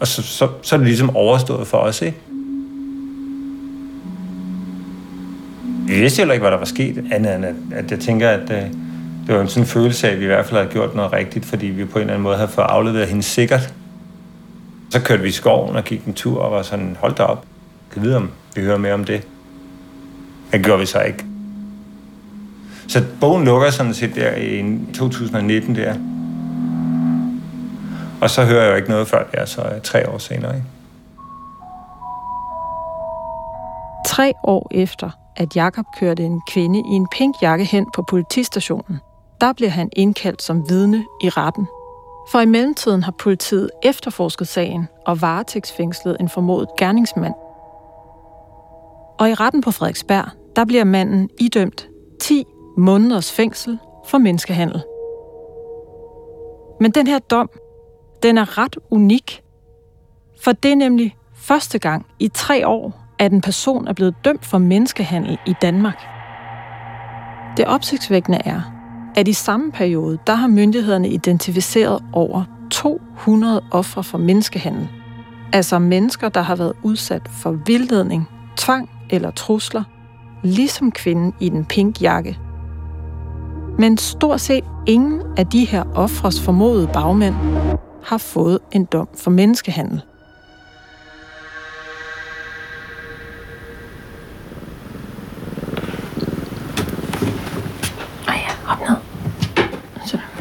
Og 0.02 0.09
så, 0.09 0.23
så, 0.23 0.49
så 0.62 0.75
er 0.75 0.78
det 0.78 0.87
ligesom 0.87 1.16
overstået 1.16 1.66
for 1.66 1.78
os, 1.78 2.02
ikke? 2.02 2.18
Vi 5.87 5.94
vidste 5.94 6.18
heller 6.18 6.35
ikke, 6.35 6.42
hvad 6.42 6.50
der 6.50 6.59
var 6.59 6.64
sket, 6.64 7.04
andet 7.12 7.35
end 7.35 7.44
at, 7.44 7.54
at 7.73 7.90
jeg 7.90 8.00
tænker, 8.00 8.28
at 8.28 8.50
uh, 8.50 8.56
det 9.26 9.35
var 9.35 9.40
en 9.40 9.49
sådan 9.49 9.66
følelse 9.66 10.09
af, 10.09 10.12
at 10.12 10.18
vi 10.18 10.25
i 10.25 10.26
hvert 10.26 10.47
fald 10.47 10.61
havde 10.61 10.73
gjort 10.73 10.94
noget 10.94 11.12
rigtigt, 11.12 11.44
fordi 11.44 11.66
vi 11.66 11.85
på 11.85 11.99
en 11.99 12.00
eller 12.00 12.12
anden 12.12 12.23
måde 12.23 12.37
havde 12.37 12.49
fået 12.49 12.64
afleveret 12.64 13.09
hende 13.09 13.23
sikkert. 13.23 13.75
Så 14.90 15.00
kørte 15.00 15.23
vi 15.23 15.28
i 15.28 15.32
skoven 15.32 15.76
og 15.76 15.85
gik 15.85 16.04
en 16.04 16.14
tur 16.14 16.40
og 16.40 16.52
var 16.52 16.62
sådan, 16.62 16.97
hold 17.00 17.14
da 17.14 17.23
op, 17.23 17.44
kan 17.92 18.02
vide, 18.02 18.16
om 18.16 18.30
vi 18.54 18.62
hører 18.62 18.78
mere 18.78 18.94
om 18.94 19.04
det. 19.04 19.26
Det 20.52 20.64
gjorde 20.64 20.80
vi 20.80 20.87
så 20.87 21.00
ikke. 21.00 21.25
Så 22.88 23.04
bogen 23.21 23.44
lukker 23.44 23.71
sådan 23.71 23.94
set 23.94 24.14
der 24.14 24.37
i 24.37 24.64
2019 24.94 25.75
der. 25.75 25.94
Og 28.23 28.31
så 28.31 28.45
hører 28.45 28.62
jeg 28.62 28.71
jo 28.71 28.76
ikke 28.76 28.88
noget 28.88 29.09
før 29.09 29.25
det 29.31 29.41
er 29.41 29.45
så 29.45 29.61
øh, 29.75 29.81
tre 29.81 30.09
år 30.09 30.19
senere. 30.19 30.55
Ikke? 30.55 30.67
Tre 34.07 34.33
år 34.45 34.69
efter, 34.71 35.11
at 35.37 35.57
Jakob 35.57 35.85
kørte 36.00 36.23
en 36.23 36.41
kvinde 36.50 36.79
i 36.79 36.93
en 36.93 37.07
pink 37.12 37.37
jakke 37.43 37.64
hen 37.64 37.87
på 37.95 38.02
politistationen, 38.02 39.00
der 39.41 39.52
bliver 39.52 39.71
han 39.71 39.88
indkaldt 39.93 40.43
som 40.43 40.69
vidne 40.69 41.05
i 41.23 41.29
retten. 41.29 41.67
For 42.31 42.41
i 42.41 42.47
mellemtiden 42.47 43.02
har 43.02 43.12
politiet 43.19 43.71
efterforsket 43.83 44.49
sagen 44.49 44.88
og 45.07 45.21
varetægtsfængslet 45.21 46.17
en 46.21 46.29
formodet 46.29 46.69
gerningsmand. 46.79 47.35
Og 49.19 49.31
i 49.31 49.35
retten 49.35 49.61
på 49.61 49.71
Frederiksberg, 49.71 50.29
der 50.57 50.64
bliver 50.64 50.85
manden 50.85 51.31
idømt 51.41 51.88
10 52.21 52.45
måneders 52.76 53.33
fængsel 53.33 53.79
for 54.07 54.19
menneskehandel. 54.19 54.83
Men 56.81 56.91
den 56.91 57.07
her 57.07 57.19
dom, 57.19 57.50
den 58.23 58.38
er 58.38 58.59
ret 58.59 58.76
unik, 58.91 59.43
for 60.43 60.52
det 60.52 60.73
er 60.73 60.76
nemlig 60.76 61.17
første 61.35 61.79
gang 61.79 62.07
i 62.19 62.29
tre 62.29 62.67
år, 62.69 63.02
at 63.19 63.33
en 63.33 63.41
person 63.41 63.88
er 63.88 63.93
blevet 63.93 64.14
dømt 64.25 64.45
for 64.45 64.59
menneskehandel 64.59 65.38
i 65.47 65.55
Danmark. 65.62 66.02
Det 67.57 67.64
opsigtsvækkende 67.67 68.38
er, 68.45 68.61
at 69.14 69.29
i 69.29 69.33
samme 69.33 69.73
periode, 69.73 70.19
der 70.26 70.35
har 70.35 70.49
myndighederne 70.49 71.09
identificeret 71.09 72.02
over 72.12 72.45
200 72.71 73.64
ofre 73.71 74.05
for 74.05 74.19
menneskehandel. 74.19 74.88
Altså 75.52 75.79
mennesker, 75.79 76.29
der 76.29 76.41
har 76.41 76.57
været 76.57 76.73
udsat 76.83 77.23
for 77.29 77.50
vildledning, 77.67 78.29
tvang 78.57 78.91
eller 79.11 79.31
trusler, 79.31 79.85
ligesom 80.43 80.93
kvinden 80.93 81.35
i 81.41 81.49
den 81.49 81.64
pink 81.64 82.02
jakke. 82.02 82.38
Men 83.79 83.99
stort 83.99 84.41
set 84.41 84.64
ingen 84.87 85.23
af 85.37 85.47
de 85.47 85.64
her 85.64 85.85
ofres 85.95 86.41
formodede 86.41 86.91
bagmænd 86.93 87.35
har 88.04 88.18
fået 88.18 88.59
en 88.73 88.85
dom 88.85 89.09
for 89.18 89.30
menneskehandel. 89.30 90.02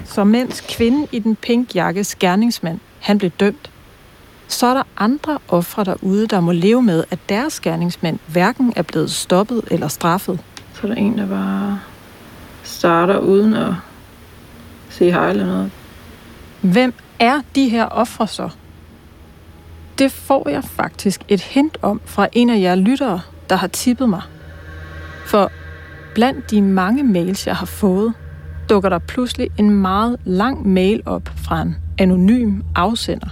Så 0.05 0.23
mens 0.23 0.61
kvinden 0.69 1.07
i 1.11 1.19
den 1.19 1.35
pink 1.35 1.75
jakkes 1.75 2.15
gerningsmand, 2.15 2.79
han 2.99 3.17
blev 3.17 3.31
dømt, 3.31 3.71
så 4.47 4.67
er 4.67 4.73
der 4.73 4.83
andre 4.97 5.37
ofre 5.47 5.83
derude, 5.83 6.27
der 6.27 6.39
må 6.39 6.51
leve 6.51 6.81
med, 6.81 7.03
at 7.11 7.19
deres 7.29 7.59
gerningsmand 7.59 8.19
hverken 8.27 8.73
er 8.75 8.81
blevet 8.81 9.11
stoppet 9.11 9.61
eller 9.71 9.87
straffet. 9.87 10.39
Så 10.73 10.79
er 10.83 10.87
der 10.87 10.95
en, 10.95 11.17
der 11.17 11.27
bare 11.27 11.79
starter 12.63 13.17
uden 13.17 13.53
at 13.53 13.73
sige 14.89 15.11
hej 15.11 15.29
eller 15.29 15.45
noget. 15.45 15.71
Hvem 16.61 16.93
er 17.21 17.41
de 17.55 17.69
her 17.69 17.85
ofre 17.85 18.27
så? 18.27 18.49
Det 19.97 20.11
får 20.11 20.49
jeg 20.49 20.63
faktisk 20.63 21.21
et 21.27 21.41
hint 21.41 21.77
om 21.81 22.01
fra 22.05 22.27
en 22.33 22.49
af 22.49 22.61
jer 22.61 22.75
lyttere, 22.75 23.21
der 23.49 23.55
har 23.55 23.67
tippet 23.67 24.09
mig. 24.09 24.21
For 25.25 25.51
blandt 26.15 26.51
de 26.51 26.61
mange 26.61 27.03
mails, 27.03 27.47
jeg 27.47 27.55
har 27.55 27.65
fået, 27.65 28.13
dukker 28.69 28.89
der 28.89 28.99
pludselig 28.99 29.49
en 29.57 29.69
meget 29.69 30.19
lang 30.23 30.67
mail 30.67 31.01
op 31.05 31.31
fra 31.35 31.61
en 31.61 31.77
anonym 31.97 32.61
afsender. 32.75 33.27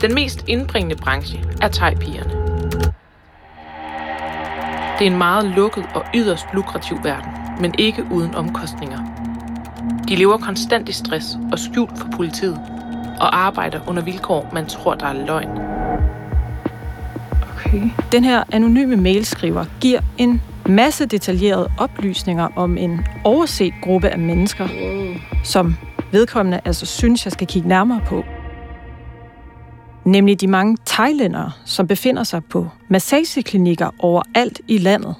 Den 0.00 0.14
mest 0.14 0.44
indbringende 0.48 0.96
branche 0.96 1.44
er 1.62 1.68
tegpigerne. 1.68 2.30
Det 4.98 5.06
er 5.06 5.10
en 5.10 5.18
meget 5.18 5.44
lukket 5.44 5.84
og 5.94 6.04
yderst 6.14 6.46
lukrativ 6.54 6.96
verden, 7.04 7.32
men 7.60 7.74
ikke 7.78 8.06
uden 8.10 8.34
omkostninger. 8.34 8.98
De 10.08 10.16
lever 10.16 10.38
konstant 10.38 10.88
i 10.88 10.92
stress 10.92 11.38
og 11.52 11.58
skjult 11.58 11.98
for 11.98 12.08
politiet, 12.16 12.79
og 13.20 13.38
arbejder 13.38 13.80
under 13.86 14.02
vilkår, 14.02 14.50
man 14.52 14.66
tror, 14.66 14.94
der 14.94 15.06
er 15.06 15.26
løgn. 15.26 15.58
Okay. 17.54 17.90
Den 18.12 18.24
her 18.24 18.42
anonyme 18.52 18.96
mailskriver 18.96 19.64
giver 19.80 20.00
en 20.18 20.42
masse 20.66 21.06
detaljerede 21.06 21.70
oplysninger 21.78 22.48
om 22.56 22.78
en 22.78 23.06
overset 23.24 23.72
gruppe 23.82 24.08
af 24.08 24.18
mennesker, 24.18 24.68
som 25.44 25.74
vedkommende 26.12 26.60
altså 26.64 26.86
synes, 26.86 27.24
jeg 27.24 27.32
skal 27.32 27.46
kigge 27.46 27.68
nærmere 27.68 28.00
på. 28.06 28.24
Nemlig 30.04 30.40
de 30.40 30.46
mange 30.46 30.76
thailændere, 30.86 31.52
som 31.64 31.86
befinder 31.86 32.24
sig 32.24 32.44
på 32.44 32.68
massageklinikker 32.88 33.90
overalt 33.98 34.60
i 34.68 34.78
landet. 34.78 35.14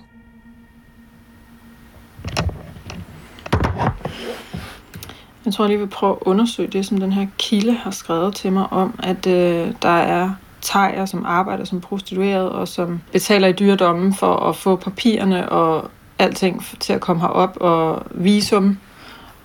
Jeg 5.45 5.55
tror 5.55 5.65
jeg 5.65 5.69
lige 5.69 5.79
vil 5.79 5.87
prøve 5.87 6.13
at 6.13 6.19
undersøge 6.21 6.69
det, 6.69 6.87
som 6.87 7.01
den 7.01 7.13
her 7.13 7.27
kilde 7.39 7.73
har 7.73 7.91
skrevet 7.91 8.35
til 8.35 8.53
mig 8.53 8.73
om, 8.73 9.01
at 9.03 9.27
øh, 9.27 9.73
der 9.83 9.89
er 9.89 10.31
tejer, 10.61 11.07
som 11.07 11.25
arbejder 11.27 11.65
som 11.65 11.81
prostitueret, 11.81 12.49
og 12.49 12.69
som 12.69 13.01
betaler 13.13 13.49
i 13.49 13.53
dyredommen 13.53 14.15
for 14.15 14.37
at 14.37 14.57
få 14.57 14.77
papirerne 14.77 15.49
og 15.49 15.91
alting 16.19 16.67
til 16.81 16.93
at 16.93 17.01
komme 17.01 17.23
herop, 17.23 17.57
og 17.61 18.03
visum. 18.11 18.79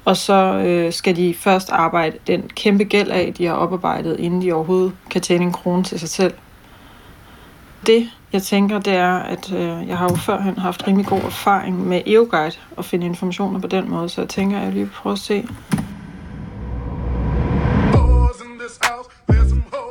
Og 0.05 0.17
så 0.17 0.33
øh, 0.65 0.93
skal 0.93 1.15
de 1.15 1.33
først 1.33 1.69
arbejde 1.69 2.17
den 2.27 2.49
kæmpe 2.55 2.83
gæld 2.83 3.09
af, 3.09 3.33
de 3.37 3.45
har 3.45 3.53
oparbejdet, 3.53 4.19
inden 4.19 4.41
de 4.41 4.53
overhovedet 4.53 4.91
kan 5.09 5.21
tjene 5.21 5.45
en 5.45 5.51
krone 5.51 5.83
til 5.83 5.99
sig 5.99 6.09
selv. 6.09 6.33
Det, 7.87 8.09
jeg 8.33 8.43
tænker, 8.43 8.79
det 8.79 8.93
er, 8.93 9.13
at 9.13 9.53
øh, 9.53 9.87
jeg 9.87 9.97
har 9.97 10.09
jo 10.09 10.15
førhen 10.15 10.57
haft 10.57 10.87
rimelig 10.87 11.05
god 11.05 11.19
erfaring 11.19 11.87
med 11.87 12.01
EOGuide 12.07 12.55
og 12.77 12.85
finde 12.85 13.05
informationer 13.05 13.59
på 13.59 13.67
den 13.67 13.89
måde, 13.89 14.09
så 14.09 14.21
jeg 14.21 14.29
tænker, 14.29 14.57
at 14.57 14.63
jeg 14.63 14.73
lige 14.73 14.85
prøver 14.85 15.13
at 15.13 15.19
se. 15.19 15.47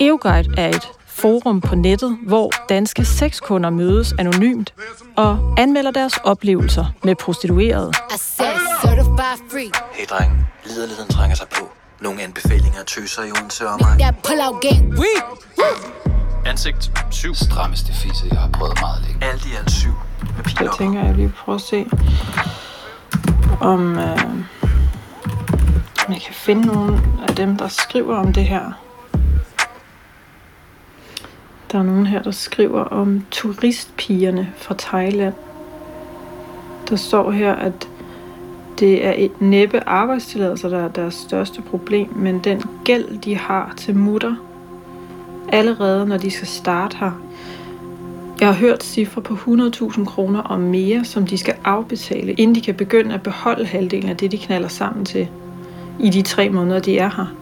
EOGuide 0.01 0.55
er 0.59 0.69
et 0.69 0.89
forum 1.07 1.61
på 1.61 1.75
nettet, 1.75 2.19
hvor 2.27 2.51
danske 2.69 3.05
sexkunder 3.05 3.71
mødes 3.71 4.15
anonymt 4.19 4.75
og 5.17 5.55
anmelder 5.59 5.91
deres 5.91 6.17
oplevelser 6.25 6.85
med 7.05 7.15
prostituerede. 7.15 7.93
Hey 9.93 10.05
dreng, 10.11 10.47
liderligheden 10.65 11.11
trænger 11.11 11.37
sig 11.37 11.47
på. 11.59 11.69
Nogle 12.01 12.23
anbefalinger 12.23 12.79
af 12.79 12.87
tøser 12.87 13.23
i 13.23 13.31
Odense 13.31 13.69
og 13.69 13.79
mig. 13.81 13.99
Ansigt 16.47 16.93
7. 17.11 17.35
Strammeste 17.35 17.93
fisse, 17.93 18.27
jeg 18.31 18.39
har 18.39 18.49
prøvet 18.49 18.79
meget 18.81 19.03
længe. 19.07 19.25
Alt 19.27 19.47
i 19.47 19.49
alt 19.59 19.71
7. 19.71 19.89
Med 20.37 20.45
Så 20.45 20.57
jeg 20.61 20.71
tænker, 20.79 21.01
at 21.01 21.07
jeg 21.07 21.15
lige 21.15 21.33
prøver 21.45 21.59
at 21.59 21.63
se, 21.63 21.87
om, 23.61 23.99
øh, 23.99 24.21
om 26.07 26.13
jeg 26.13 26.21
kan 26.27 26.35
finde 26.35 26.67
nogle 26.67 27.03
af 27.29 27.37
dem, 27.37 27.57
der 27.57 27.69
skriver 27.69 28.17
om 28.17 28.33
det 28.33 28.45
her. 28.45 28.84
Der 31.75 31.81
er 31.81 31.85
nogen 31.85 32.07
her, 32.07 32.23
der 32.23 32.31
skriver 32.31 32.81
om 32.81 33.23
turistpigerne 33.31 34.53
fra 34.57 34.75
Thailand. 34.79 35.35
Der 36.89 36.97
står 36.97 37.31
her, 37.31 37.53
at 37.53 37.89
det 38.81 39.07
er 39.07 39.15
et 39.17 39.41
næppe 39.41 39.89
arbejdstilladelser, 39.89 40.69
der 40.69 40.79
er 40.79 40.89
deres 40.89 41.15
største 41.15 41.63
problem, 41.63 42.09
men 42.17 42.39
den 42.39 42.63
gæld, 42.85 43.19
de 43.19 43.37
har 43.37 43.75
til 43.77 43.97
mutter, 43.97 44.35
allerede 45.49 46.07
når 46.07 46.17
de 46.17 46.31
skal 46.31 46.47
starte 46.49 46.97
her, 46.97 47.23
Jeg 48.41 48.49
har 48.49 48.55
hørt 48.55 48.85
cifre 48.85 49.23
på 49.23 49.35
100.000 49.35 50.05
kroner 50.05 50.41
og 50.41 50.61
mere, 50.61 51.05
som 51.05 51.27
de 51.27 51.39
skal 51.39 51.55
afbetale, 51.65 52.33
inden 52.33 52.55
de 52.55 52.61
kan 52.61 52.75
begynde 52.75 53.15
at 53.15 53.23
beholde 53.23 53.67
halvdelen 53.67 54.11
af 54.11 54.17
det, 54.17 54.33
de 54.33 54.39
knaller 54.39 54.69
sammen 54.69 55.05
til 55.05 55.29
i 56.01 56.11
de 56.11 56.23
tre 56.23 56.49
måneder, 56.49 56.81
de 56.81 56.99
er 56.99 57.11
her. 57.17 57.35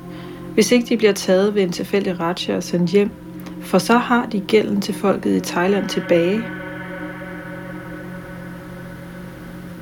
Hvis 0.55 0.73
ikke 0.73 0.89
de 0.89 0.97
bliver 0.97 1.12
taget 1.12 1.55
ved 1.55 1.62
en 1.62 1.73
tilfældig 1.73 2.21
ratcha 2.21 2.57
og 2.57 2.62
sendt 2.62 2.91
hjem, 2.91 3.11
for 3.62 3.78
så 3.78 3.99
har 3.99 4.26
de 4.26 4.40
gælden 4.40 4.81
til 4.81 4.95
folket 4.95 5.37
i 5.37 5.40
Thailand 5.40 5.88
tilbage. 5.88 6.42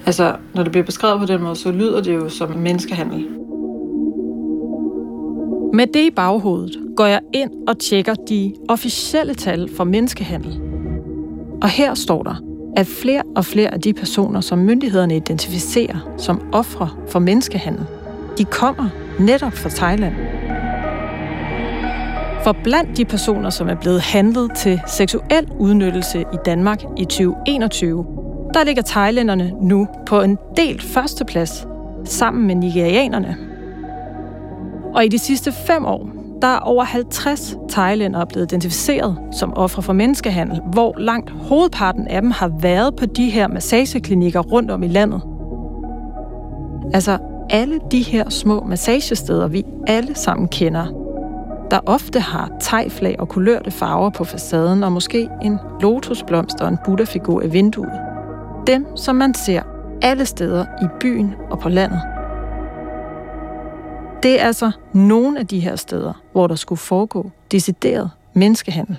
Altså, 0.07 0.37
når 0.55 0.63
det 0.63 0.73
bliver 0.73 0.85
beskrevet 0.85 1.21
på 1.21 1.27
den 1.27 1.43
måde, 1.43 1.57
så 1.57 1.71
lyder 1.71 2.03
det 2.03 2.15
jo 2.15 2.29
som 2.29 2.51
menneskehandel. 2.51 3.27
Med 5.75 5.87
det 5.87 6.07
i 6.07 6.11
baghovedet 6.11 6.77
går 6.97 7.07
jeg 7.07 7.21
ind 7.35 7.51
og 7.69 7.79
tjekker 7.79 8.15
de 8.15 8.55
officielle 8.69 9.35
tal 9.35 9.71
for 9.77 9.85
menneskehandel. 9.85 10.61
Og 11.63 11.69
her 11.69 11.95
står 11.95 12.23
der, 12.23 12.35
at 12.77 12.87
flere 12.87 13.23
og 13.37 13.45
flere 13.45 13.75
af 13.75 13.81
de 13.81 13.93
personer, 13.93 14.41
som 14.41 14.59
myndighederne 14.59 15.17
identificerer 15.17 16.15
som 16.19 16.41
ofre 16.53 16.89
for 17.09 17.19
menneskehandel, 17.19 17.85
de 18.39 18.45
kommer 18.45 18.89
netop 19.19 19.53
fra 19.53 19.69
Thailand. 19.69 20.15
For 22.45 22.57
blandt 22.65 22.97
de 22.97 23.05
personer, 23.05 23.51
som 23.51 23.69
er 23.69 23.75
blevet 23.75 24.01
handlet 24.01 24.51
til 24.57 24.81
seksuel 24.87 25.49
udnyttelse 25.59 26.21
i 26.21 26.37
Danmark 26.45 26.83
i 26.97 27.05
2021, 27.05 28.07
der 28.55 28.65
ligger 28.65 28.83
thailænderne 28.83 29.53
nu 29.63 29.89
på 30.07 30.21
en 30.21 30.39
delt 30.57 30.83
førsteplads 30.83 31.67
sammen 32.05 32.47
med 32.47 32.55
nigerianerne. 32.55 33.37
Og 34.95 35.05
i 35.05 35.09
de 35.09 35.19
sidste 35.19 35.53
fem 35.53 35.87
år, 35.87 36.11
der 36.43 36.49
er 36.49 36.59
over 36.59 36.85
50 36.85 37.57
thailændere 37.69 38.27
blevet 38.27 38.53
identificeret 38.53 39.19
som 39.33 39.53
ofre 39.57 39.83
for 39.83 39.93
menneskehandel, 39.93 40.61
hvor 40.73 40.95
langt 40.99 41.31
hovedparten 41.31 42.09
af 42.09 42.23
dem 42.23 42.31
har 42.31 42.53
været 42.61 42.97
på 42.97 43.07
de 43.07 43.31
her 43.31 43.49
massageklinikker 43.49 44.41
rundt 44.41 44.71
om 44.71 44.83
i 44.83 44.89
landet. 44.89 45.23
Altså 46.95 47.19
alle 47.51 47.79
de 47.91 48.03
her 48.03 48.31
små 48.31 48.65
massagesteder, 48.65 49.49
vi 49.49 49.65
alle 49.87 50.15
sammen 50.15 50.49
kender, 50.49 51.00
der 51.71 51.81
ofte 51.87 52.21
har 52.21 52.51
tegflag 52.61 53.17
og 53.19 53.29
kulørte 53.29 53.71
farver 53.71 54.11
på 54.11 54.25
facaden 54.25 54.85
og 54.85 54.93
måske 54.93 55.29
en 55.43 55.59
lotusblomst 55.81 56.61
og 56.61 56.69
en 56.69 56.79
buddha-figur 56.85 57.43
i 57.43 57.49
vinduet. 57.49 58.01
Dem, 58.67 58.97
som 58.97 59.17
man 59.17 59.35
ser 59.35 59.63
alle 60.03 60.27
steder 60.27 60.65
i 60.83 60.87
byen 61.01 61.35
og 61.51 61.59
på 61.59 61.69
landet. 61.69 62.01
Det 64.23 64.41
er 64.41 64.47
altså 64.47 64.71
nogle 64.93 65.39
af 65.39 65.47
de 65.47 65.61
her 65.61 65.77
steder, 65.77 66.13
hvor 66.33 66.47
der 66.47 66.55
skulle 66.55 66.79
foregå 66.79 67.31
decideret 67.51 68.11
menneskehandel. 68.35 68.99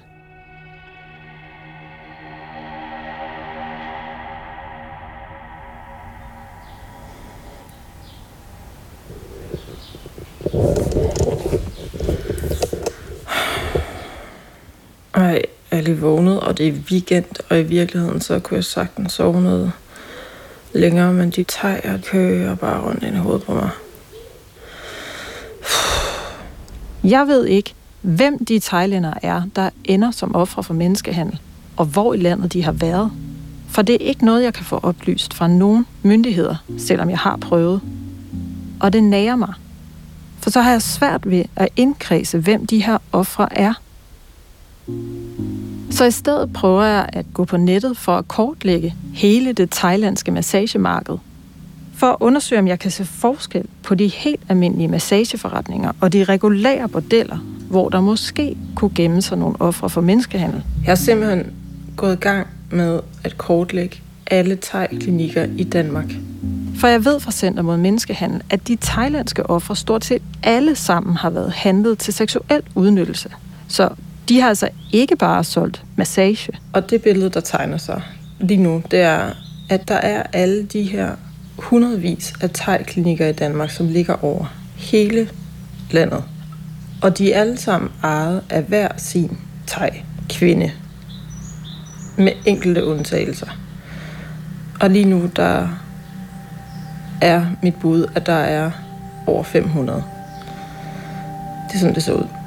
Jeg 15.81 15.89
lige 15.89 16.01
vågnet, 16.01 16.39
og 16.39 16.57
det 16.57 16.67
er 16.67 16.73
weekend, 16.91 17.25
og 17.49 17.59
i 17.59 17.63
virkeligheden 17.63 18.21
så 18.21 18.39
kunne 18.39 18.55
jeg 18.55 18.63
sagtens 18.63 19.13
sove 19.13 19.41
noget 19.41 19.71
længere, 20.73 21.13
men 21.13 21.29
de 21.29 21.43
tager 21.43 21.97
kører 21.97 22.55
bare 22.55 22.81
rundt 22.81 23.03
ind 23.03 23.15
i 23.15 23.19
hovedet 23.19 23.43
på 23.43 23.53
mig. 23.53 23.69
Jeg 27.03 27.27
ved 27.27 27.45
ikke, 27.45 27.73
hvem 28.01 28.45
de 28.45 28.59
thailændere 28.59 29.25
er, 29.25 29.41
der 29.55 29.69
ender 29.83 30.11
som 30.11 30.35
ofre 30.35 30.63
for 30.63 30.73
menneskehandel, 30.73 31.39
og 31.77 31.85
hvor 31.85 32.13
i 32.13 32.17
landet 32.17 32.53
de 32.53 32.63
har 32.63 32.71
været. 32.71 33.11
For 33.69 33.81
det 33.81 33.95
er 33.95 34.07
ikke 34.07 34.25
noget, 34.25 34.43
jeg 34.43 34.53
kan 34.53 34.65
få 34.65 34.79
oplyst 34.83 35.33
fra 35.33 35.47
nogen 35.47 35.85
myndigheder, 36.01 36.55
selvom 36.77 37.09
jeg 37.09 37.19
har 37.19 37.37
prøvet. 37.37 37.81
Og 38.79 38.93
det 38.93 39.03
nærer 39.03 39.35
mig. 39.35 39.53
For 40.39 40.49
så 40.49 40.61
har 40.61 40.71
jeg 40.71 40.81
svært 40.81 41.29
ved 41.29 41.43
at 41.55 41.69
indkredse, 41.75 42.37
hvem 42.37 42.67
de 42.67 42.83
her 42.83 42.97
ofre 43.11 43.57
er. 43.57 43.73
Så 45.91 46.05
i 46.05 46.11
stedet 46.11 46.53
prøver 46.53 46.83
jeg 46.83 47.09
at 47.13 47.25
gå 47.33 47.45
på 47.45 47.57
nettet 47.57 47.97
for 47.97 48.17
at 48.17 48.27
kortlægge 48.27 48.95
hele 49.13 49.53
det 49.53 49.69
thailandske 49.69 50.31
massagemarked. 50.31 51.17
For 51.95 52.07
at 52.07 52.15
undersøge, 52.19 52.59
om 52.59 52.67
jeg 52.67 52.79
kan 52.79 52.91
se 52.91 53.05
forskel 53.05 53.65
på 53.83 53.95
de 53.95 54.07
helt 54.07 54.41
almindelige 54.49 54.87
massageforretninger 54.87 55.91
og 56.01 56.13
de 56.13 56.23
regulære 56.23 56.89
bordeller, 56.89 57.37
hvor 57.69 57.89
der 57.89 58.01
måske 58.01 58.57
kunne 58.75 58.91
gemme 58.95 59.21
sig 59.21 59.37
nogle 59.37 59.55
ofre 59.59 59.89
for 59.89 60.01
menneskehandel. 60.01 60.63
Jeg 60.83 60.91
har 60.91 60.95
simpelthen 60.95 61.53
gået 61.97 62.13
i 62.13 62.19
gang 62.19 62.47
med 62.71 62.99
at 63.23 63.37
kortlægge 63.37 64.01
alle 64.27 64.57
thai-klinikker 64.61 65.47
i 65.57 65.63
Danmark. 65.63 66.13
For 66.75 66.87
jeg 66.87 67.05
ved 67.05 67.19
fra 67.19 67.31
Center 67.31 67.63
mod 67.63 67.77
Menneskehandel, 67.77 68.41
at 68.49 68.67
de 68.67 68.77
thailandske 68.81 69.49
ofre 69.49 69.75
stort 69.75 70.05
set 70.05 70.21
alle 70.43 70.75
sammen 70.75 71.15
har 71.15 71.29
været 71.29 71.51
handlet 71.51 71.97
til 71.97 72.13
seksuel 72.13 72.61
udnyttelse. 72.75 73.29
Så 73.67 73.89
de 74.31 74.41
har 74.41 74.49
altså 74.49 74.69
ikke 74.91 75.15
bare 75.15 75.43
solgt 75.43 75.83
massage. 75.95 76.53
Og 76.73 76.89
det 76.89 77.01
billede, 77.01 77.29
der 77.29 77.39
tegner 77.39 77.77
sig 77.77 78.01
lige 78.39 78.63
nu, 78.63 78.83
det 78.91 78.99
er, 78.99 79.29
at 79.69 79.87
der 79.87 79.95
er 79.95 80.23
alle 80.33 80.63
de 80.63 80.83
her 80.83 81.15
hundredvis 81.57 82.33
af 82.41 82.49
thai-klinikker 82.49 83.27
i 83.27 83.31
Danmark, 83.31 83.69
som 83.69 83.87
ligger 83.87 84.23
over 84.23 84.45
hele 84.75 85.29
landet. 85.91 86.23
Og 87.01 87.17
de 87.17 87.33
er 87.33 87.41
alle 87.41 87.57
sammen 87.57 87.91
ejet 88.03 88.43
af 88.49 88.63
hver 88.63 88.87
sin 88.97 89.37
thai-kvinde. 89.67 90.71
Med 92.17 92.31
enkelte 92.45 92.85
undtagelser. 92.85 93.47
Og 94.81 94.89
lige 94.89 95.05
nu, 95.05 95.29
der 95.35 95.67
er 97.21 97.45
mit 97.63 97.75
bud, 97.75 98.05
at 98.15 98.25
der 98.25 98.33
er 98.33 98.71
over 99.27 99.43
500. 99.43 100.03
Det 101.67 101.75
er 101.75 101.79
sådan, 101.79 101.95
det 101.95 102.03
ser 102.03 102.13
ud. 102.13 102.40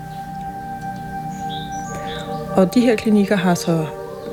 Og 2.56 2.74
de 2.74 2.80
her 2.80 2.96
klinikker 2.96 3.36
har 3.36 3.54
så 3.54 3.86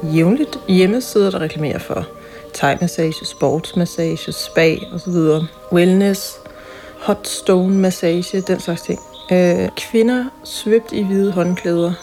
jævnligt 0.04 0.60
hjemmesider, 0.68 1.32
der 1.32 1.40
reklamerer 1.40 1.80
for 1.80 2.06
thai-massage, 2.54 3.26
sportsmassage, 3.26 4.32
spa 4.32 4.76
osv. 4.94 5.46
Wellness, 5.72 6.38
hot 7.02 7.28
stone 7.28 7.76
massage, 7.76 8.42
den 8.42 8.60
slags 8.60 8.82
ting. 8.82 9.00
Øh, 9.32 9.70
kvinder 9.78 10.26
svøbt 10.44 10.92
i 10.92 11.04
hvide 11.04 11.32
håndklæder 11.32 11.94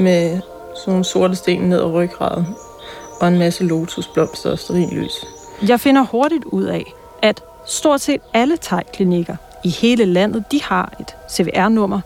med 0.00 0.40
sådan 0.74 0.90
nogle 0.90 1.04
sorte 1.04 1.36
sten 1.36 1.60
ned 1.60 1.78
over 1.78 2.02
ryggraden 2.02 2.46
og 3.20 3.28
en 3.28 3.38
masse 3.38 3.64
lotusblomster 3.64 4.50
og 4.50 4.58
sterinlys. 4.58 5.26
Jeg 5.68 5.80
finder 5.80 6.02
hurtigt 6.02 6.44
ud 6.44 6.64
af, 6.64 6.94
at 7.22 7.42
stort 7.66 8.00
set 8.00 8.20
alle 8.34 8.56
thai-klinikker 8.56 9.36
i 9.64 9.68
hele 9.68 10.04
landet, 10.04 10.44
de 10.52 10.62
har 10.62 10.92
et 11.00 11.16
CVR-nummer 11.30 12.00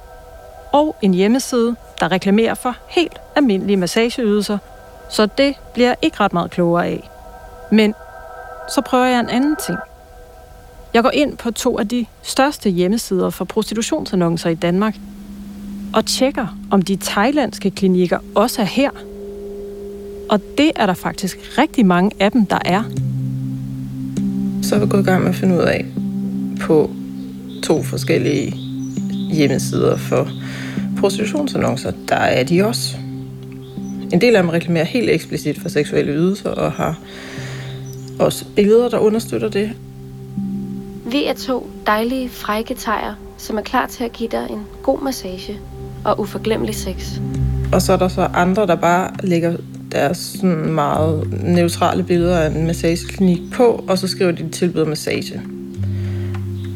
og 0.72 0.96
en 1.02 1.14
hjemmeside, 1.14 1.76
der 2.00 2.12
reklamerer 2.12 2.54
for 2.54 2.76
helt 2.88 3.18
almindelige 3.37 3.76
massageydelser, 3.76 4.59
så 5.11 5.28
det 5.38 5.54
bliver 5.74 5.94
ikke 6.02 6.16
ret 6.20 6.33
meget 6.33 6.50
klogere 6.50 6.87
af. 6.87 7.11
Men 7.72 7.94
så 8.74 8.81
prøver 8.81 9.04
jeg 9.04 9.20
en 9.20 9.28
anden 9.28 9.57
ting. 9.66 9.78
Jeg 10.94 11.02
går 11.02 11.11
ind 11.11 11.37
på 11.37 11.50
to 11.50 11.78
af 11.78 11.88
de 11.88 12.07
største 12.22 12.70
hjemmesider 12.70 13.31
for 13.31 13.44
prostitutionsannoncer 13.44 14.50
i 14.50 14.54
Danmark 14.54 14.96
og 15.94 16.07
tjekker, 16.07 16.59
om 16.70 16.83
de 16.83 16.96
thailandske 16.96 17.70
klinikker 17.70 18.18
også 18.35 18.62
er 18.62 18.66
her. 18.66 18.90
Og 20.31 20.40
det 20.59 20.72
er 20.76 20.87
der 20.87 20.94
faktisk 20.94 21.38
rigtig 21.59 21.87
mange 21.87 22.11
af 22.20 22.33
dem, 22.33 22.46
der 22.46 22.59
er. 22.64 22.83
Så 24.62 24.74
er 24.74 24.78
vi 24.78 24.87
gået 24.87 25.00
i 25.00 25.04
gang 25.04 25.22
med 25.22 25.31
at 25.31 25.37
finde 25.37 25.54
ud 25.54 25.61
af 25.61 25.87
på 26.61 26.90
to 27.62 27.83
forskellige 27.83 28.67
hjemmesider 29.38 29.96
for 29.96 30.29
prostitutionsannoncer, 31.01 31.92
der 32.09 32.16
er 32.16 32.44
de 32.44 32.66
også. 32.66 32.96
En 34.12 34.20
del 34.20 34.37
af 34.37 34.42
dem 34.42 34.51
reklamerer 34.51 34.85
helt 34.85 35.11
eksplicit 35.11 35.59
for 35.61 35.68
seksuelle 35.68 36.12
ydelser 36.12 36.51
og 36.51 36.72
har 36.72 36.98
også 38.18 38.44
billeder, 38.57 38.88
der 38.88 38.98
understøtter 38.98 39.48
det. 39.48 39.70
Vi 41.07 41.24
er 41.24 41.35
to 41.35 41.70
dejlige, 41.87 42.29
frække 42.29 42.74
tejer, 42.74 43.14
som 43.37 43.59
er 43.59 43.62
klar 43.62 43.87
til 43.87 44.05
at 44.05 44.12
give 44.12 44.29
dig 44.29 44.46
en 44.51 44.61
god 44.83 45.03
massage 45.03 45.59
og 46.05 46.20
uforglemmelig 46.20 46.74
sex. 46.74 47.20
Og 47.72 47.83
så 47.83 47.92
er 47.92 47.96
der 47.96 48.09
så 48.09 48.20
andre, 48.20 48.66
der 48.66 48.74
bare 48.74 49.11
lægger 49.22 49.57
deres 49.92 50.18
sådan 50.18 50.72
meget 50.72 51.42
neutrale 51.44 52.03
billeder 52.03 52.38
af 52.38 52.51
en 52.51 52.66
massageklinik 52.66 53.40
på, 53.53 53.85
og 53.88 53.98
så 53.98 54.09
skriver 54.09 54.31
de, 54.31 54.42
de 54.42 54.48
tilbyder 54.48 54.85
massage. 54.85 55.42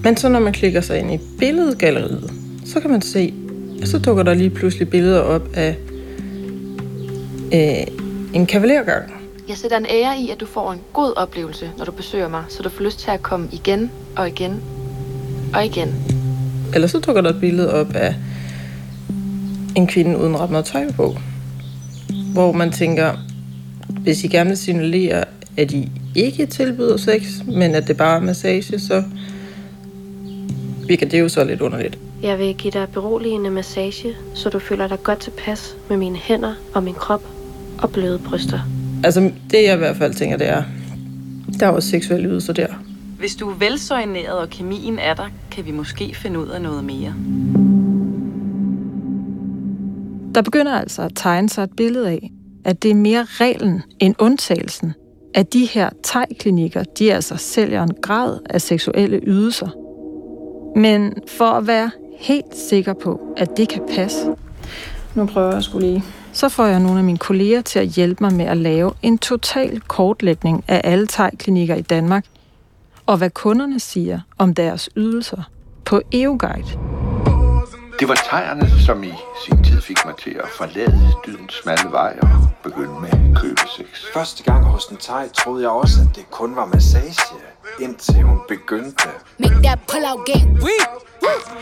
Men 0.05 0.17
så 0.17 0.29
når 0.29 0.41
man 0.41 0.53
klikker 0.53 0.81
sig 0.81 0.99
ind 0.99 1.13
i 1.13 1.19
billedgalleriet, 1.39 2.31
så 2.73 2.81
kan 2.81 2.91
man 2.91 3.03
se, 3.03 3.35
at 3.83 3.89
så 3.89 3.99
dukker 3.99 4.23
der 4.23 4.35
lige 4.35 4.51
pludselig 4.51 4.91
billeder 4.91 5.21
op 5.21 5.49
af 5.55 5.77
øh, 7.55 7.97
en 8.35 8.47
kavalergang. 8.47 9.13
Jeg 9.49 9.57
sætter 9.57 9.77
en 9.77 9.87
ære 9.91 10.21
i, 10.21 10.31
at 10.31 10.41
du 10.41 10.47
får 10.47 10.73
en 10.73 10.81
god 10.93 11.13
oplevelse, 11.17 11.71
når 11.79 11.85
du 11.85 11.93
besøger 11.93 12.29
mig, 12.29 12.45
så 12.49 12.63
du 12.63 12.69
får 12.69 12.85
lyst 12.85 12.99
til 12.99 13.11
at 13.11 13.23
komme 13.23 13.49
igen 13.53 13.91
og 14.17 14.29
igen 14.29 14.61
og 15.55 15.65
igen. 15.65 15.95
Eller 16.75 16.89
så 16.89 16.99
dukker 16.99 17.23
der 17.23 17.31
et 17.31 17.41
billede 17.41 17.73
op 17.73 17.95
af 17.95 18.15
en 19.77 19.87
kvinde 19.87 20.19
uden 20.19 20.41
ret 20.41 20.51
meget 20.51 20.65
tøj 20.65 20.93
på. 20.93 21.17
Hvor 22.33 22.53
man 22.53 22.73
tænker, 22.73 23.13
hvis 23.89 24.25
I 24.25 24.29
gerne 24.29 24.49
vil 24.49 24.59
signalere, 24.59 25.25
at 25.57 25.73
I 25.73 25.91
ikke 26.15 26.47
tilbyder 26.47 26.97
sex, 26.97 27.23
men 27.47 27.75
at 27.75 27.89
det 27.89 27.97
bare 27.97 28.17
er 28.17 28.21
massage, 28.21 28.79
så 28.79 29.03
virker 30.87 31.09
det 31.09 31.21
jo 31.21 31.29
så 31.29 31.45
lidt 31.45 31.61
underligt. 31.61 31.99
Jeg 32.23 32.39
vil 32.39 32.55
give 32.55 32.71
dig 32.71 32.89
beroligende 32.89 33.51
massage, 33.51 34.17
så 34.35 34.51
du 34.51 34.59
føler 34.59 34.89
dig 34.89 35.03
godt 35.03 35.19
tilpas 35.19 35.77
med 35.89 35.97
mine 35.97 36.17
hænder 36.17 36.55
og 36.75 36.83
min 36.83 36.95
krop 36.95 37.23
og 37.79 37.91
bløde 37.91 38.19
bryster. 38.19 38.61
Altså, 39.05 39.21
det 39.21 39.65
jeg 39.65 39.75
i 39.75 39.79
hvert 39.79 39.97
fald 39.97 40.15
tænker, 40.15 40.37
det 40.37 40.49
er, 40.49 40.63
der 41.61 41.67
er 41.67 41.71
også 41.71 41.89
seksuelle 41.89 42.29
ydelser 42.29 42.53
der. 42.53 42.67
Hvis 43.19 43.37
du 43.37 43.51
er 43.51 43.55
velsøjneret, 43.55 44.39
og 44.39 44.51
kemien 44.51 44.99
er 44.99 45.15
der, 45.15 45.29
kan 45.51 45.67
vi 45.67 45.71
måske 45.71 46.15
finde 46.15 46.41
ud 46.41 46.47
af 46.47 46.63
noget 46.63 46.85
mere. 46.85 47.15
Der 50.35 50.43
begynder 50.43 50.73
altså 50.73 51.03
at 51.03 51.13
tegne 51.17 51.49
sig 51.49 51.63
et 51.63 51.77
billede 51.77 52.11
af, 52.11 52.33
at 52.65 52.83
det 52.83 52.91
er 52.91 52.95
mere 52.95 53.27
reglen 53.29 53.83
end 54.01 54.15
undtagelsen, 54.19 54.95
at 55.35 55.53
de 55.53 55.67
her 55.67 55.91
thai-klinikker, 56.05 56.85
de 56.99 57.15
altså 57.15 57.37
sælger 57.37 57.83
en 57.83 57.95
grad 58.03 58.39
af 58.51 58.61
seksuelle 58.61 59.21
ydelser. 59.23 59.69
Men 60.77 61.15
for 61.29 61.45
at 61.45 61.67
være 61.67 61.91
helt 62.23 62.57
sikker 62.57 62.93
på, 62.93 63.21
at 63.37 63.57
det 63.57 63.69
kan 63.69 63.83
passe, 63.95 64.27
nu 65.15 65.27
prøver 65.27 65.53
jeg 65.53 65.63
skulle 65.63 65.87
lige, 65.87 66.05
så 66.33 66.49
får 66.49 66.67
jeg 66.67 66.81
nogle 66.81 66.99
af 66.99 67.05
mine 67.05 67.19
kolleger 67.19 67.61
til 67.61 67.79
at 67.79 67.87
hjælpe 67.89 68.25
mig 68.25 68.33
med 68.35 68.45
at 68.45 68.57
lave 68.57 68.93
en 69.03 69.19
total 69.19 69.81
kortlægning 69.81 70.65
af 70.69 70.81
alle 70.85 71.07
thai-klinikker 71.07 71.75
i 71.75 71.83
Danmark, 71.83 72.25
og 73.07 73.17
hvad 73.17 73.31
kunderne 73.31 73.81
siger 73.81 74.21
om 74.39 74.55
deres 74.55 74.91
ydelser 74.97 75.43
på 75.85 76.03
EU-guide. 76.13 77.02
Det 78.03 78.09
var 78.09 78.21
tegerne, 78.31 78.81
som 78.87 79.05
i 79.05 79.13
sin 79.47 79.65
tid 79.65 79.81
fik 79.81 79.97
mig 80.05 80.15
til 80.23 80.31
at 80.31 80.49
forlade 80.59 81.13
dydens 81.27 81.55
smalle 81.63 81.91
vej 81.91 82.19
og 82.23 82.29
begynde 82.63 83.01
med 83.01 83.37
købesex. 83.37 83.89
Første 84.15 84.43
gang 84.43 84.65
hos 84.65 84.85
en 84.85 84.97
thai 84.97 85.29
troede 85.29 85.63
jeg 85.63 85.71
også, 85.71 86.01
at 86.01 86.17
det 86.17 86.31
kun 86.31 86.57
var 86.57 86.67
massage, 86.67 87.35
indtil 87.81 88.23
hun 88.23 88.39
begyndte. 88.49 89.09
Make 89.39 89.63
that 89.63 89.79
pull-out 89.91 90.21
game. 90.33 90.61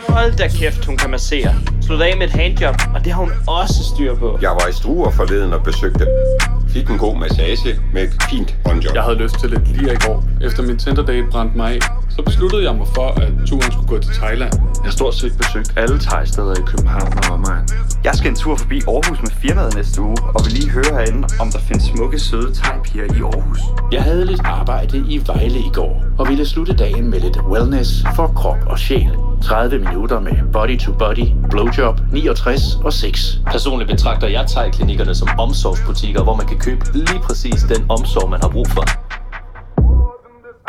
Hold 0.09 0.37
da 0.37 0.47
kæft, 0.47 0.85
hun 0.85 0.97
kan 0.97 1.09
massere. 1.09 1.53
Slut 1.81 2.01
af 2.01 2.17
med 2.17 2.27
et 2.27 2.33
handjob, 2.33 2.75
og 2.95 3.03
det 3.05 3.11
har 3.13 3.19
hun 3.19 3.31
også 3.47 3.83
styr 3.95 4.15
på. 4.15 4.39
Jeg 4.41 4.49
var 4.49 4.67
i 4.67 4.73
Struer 4.73 5.11
forleden 5.11 5.53
og 5.53 5.63
besøgte 5.63 6.07
Fik 6.73 6.89
en 6.89 6.97
god 6.97 7.15
massage 7.17 7.79
med 7.93 8.03
et 8.03 8.23
fint 8.29 8.55
håndjob. 8.65 8.95
Jeg 8.95 9.03
havde 9.03 9.17
lyst 9.17 9.39
til 9.39 9.49
lidt 9.49 9.67
lige 9.77 9.93
i 9.93 9.95
går. 10.05 10.23
Efter 10.41 10.63
min 10.63 10.77
Tinder-date 10.77 11.27
brændte 11.31 11.57
mig 11.57 11.73
af, 11.73 11.79
så 12.09 12.21
besluttede 12.21 12.63
jeg 12.63 12.75
mig 12.75 12.87
for, 12.95 13.07
at 13.21 13.31
turen 13.47 13.71
skulle 13.71 13.87
gå 13.87 13.97
til 13.99 14.13
Thailand. 14.13 14.53
Jeg 14.53 14.83
har 14.83 14.91
stort 14.91 15.15
set 15.15 15.33
besøgt 15.37 15.73
alle 15.75 15.99
thai-steder 15.99 16.53
i 16.53 16.63
København 16.65 17.13
og 17.17 17.33
omegn. 17.33 17.67
Jeg 18.03 18.15
skal 18.15 18.29
en 18.29 18.35
tur 18.35 18.55
forbi 18.55 18.81
Aarhus 18.87 19.21
med 19.21 19.31
firmaet 19.31 19.75
næste 19.75 20.01
uge, 20.01 20.17
og 20.35 20.45
vil 20.45 20.53
lige 20.53 20.69
høre 20.69 20.91
herinde, 20.91 21.27
om 21.39 21.51
der 21.51 21.59
findes 21.59 21.83
smukke, 21.83 22.19
søde 22.19 22.53
thai 22.53 22.77
i 22.95 23.21
Aarhus. 23.21 23.59
Jeg 23.91 24.03
havde 24.03 24.25
lidt 24.25 24.41
arbejde 24.43 24.97
i 24.97 25.21
Vejle 25.27 25.59
i 25.59 25.71
går, 25.73 26.03
og 26.17 26.27
ville 26.29 26.45
slutte 26.45 26.73
dagen 26.73 27.09
med 27.09 27.19
lidt 27.19 27.37
wellness 27.51 28.03
for 28.15 28.27
krop 28.27 28.57
og 28.67 28.79
sjæl. 28.79 29.30
30 29.41 29.79
minutter 29.79 30.19
med 30.19 30.31
body 30.53 30.79
to 30.79 30.91
body, 30.99 31.25
blowjob, 31.49 31.99
69 32.11 32.75
og 32.85 32.93
6. 32.93 33.39
Personligt 33.45 33.89
betragter 33.89 34.27
jeg 34.27 34.45
thai-klinikkerne 34.45 35.15
som 35.15 35.27
omsorgsbutikker, 35.39 36.23
hvor 36.23 36.35
man 36.35 36.47
kan 36.47 36.59
købe 36.59 36.85
lige 36.93 37.19
præcis 37.19 37.63
den 37.63 37.85
omsorg, 37.89 38.29
man 38.29 38.39
har 38.41 38.49
brug 38.49 38.67
for. 38.67 38.83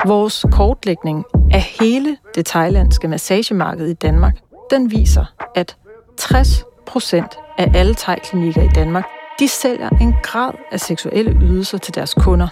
Vores 0.08 0.46
kortlægning 0.52 1.24
af 1.52 1.60
hele 1.80 2.16
det 2.34 2.46
thailandske 2.46 3.08
massagemarked 3.08 3.86
i 3.86 3.94
Danmark, 3.94 4.34
den 4.70 4.90
viser, 4.90 5.24
at 5.54 5.76
60 6.18 6.64
procent 6.86 7.38
af 7.58 7.70
alle 7.74 7.94
thai-klinikker 7.94 8.62
i 8.62 8.70
Danmark, 8.74 9.04
de 9.38 9.48
sælger 9.48 9.88
en 9.88 10.14
grad 10.22 10.52
af 10.72 10.80
seksuelle 10.80 11.38
ydelser 11.42 11.78
til 11.78 11.94
deres 11.94 12.14
kunder. 12.14 12.48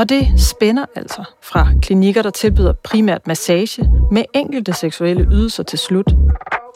Og 0.00 0.08
det 0.08 0.40
spænder 0.40 0.84
altså 0.96 1.24
fra 1.42 1.68
klinikker, 1.82 2.22
der 2.22 2.30
tilbyder 2.30 2.72
primært 2.72 3.26
massage 3.26 3.90
med 4.12 4.24
enkelte 4.34 4.72
seksuelle 4.72 5.26
ydelser 5.30 5.62
til 5.62 5.78
slut, 5.78 6.14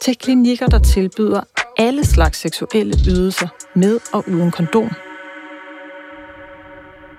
til 0.01 0.17
klinikker, 0.17 0.67
der 0.67 0.79
tilbyder 0.79 1.41
alle 1.77 2.05
slags 2.05 2.37
seksuelle 2.39 2.93
ydelser 3.07 3.47
med 3.73 3.99
og 4.13 4.23
uden 4.27 4.51
kondom. 4.51 4.89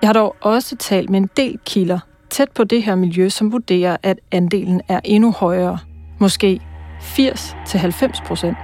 Jeg 0.01 0.07
har 0.07 0.13
dog 0.13 0.35
også 0.41 0.75
talt 0.75 1.09
med 1.09 1.19
en 1.19 1.29
del 1.37 1.59
kilder 1.65 1.99
tæt 2.29 2.51
på 2.51 2.63
det 2.63 2.83
her 2.83 2.95
miljø, 2.95 3.29
som 3.29 3.51
vurderer, 3.51 3.97
at 4.03 4.19
andelen 4.31 4.81
er 4.87 4.99
endnu 5.03 5.31
højere. 5.31 5.79
Måske 6.19 6.61
80-90 6.99 8.27
procent. 8.27 8.57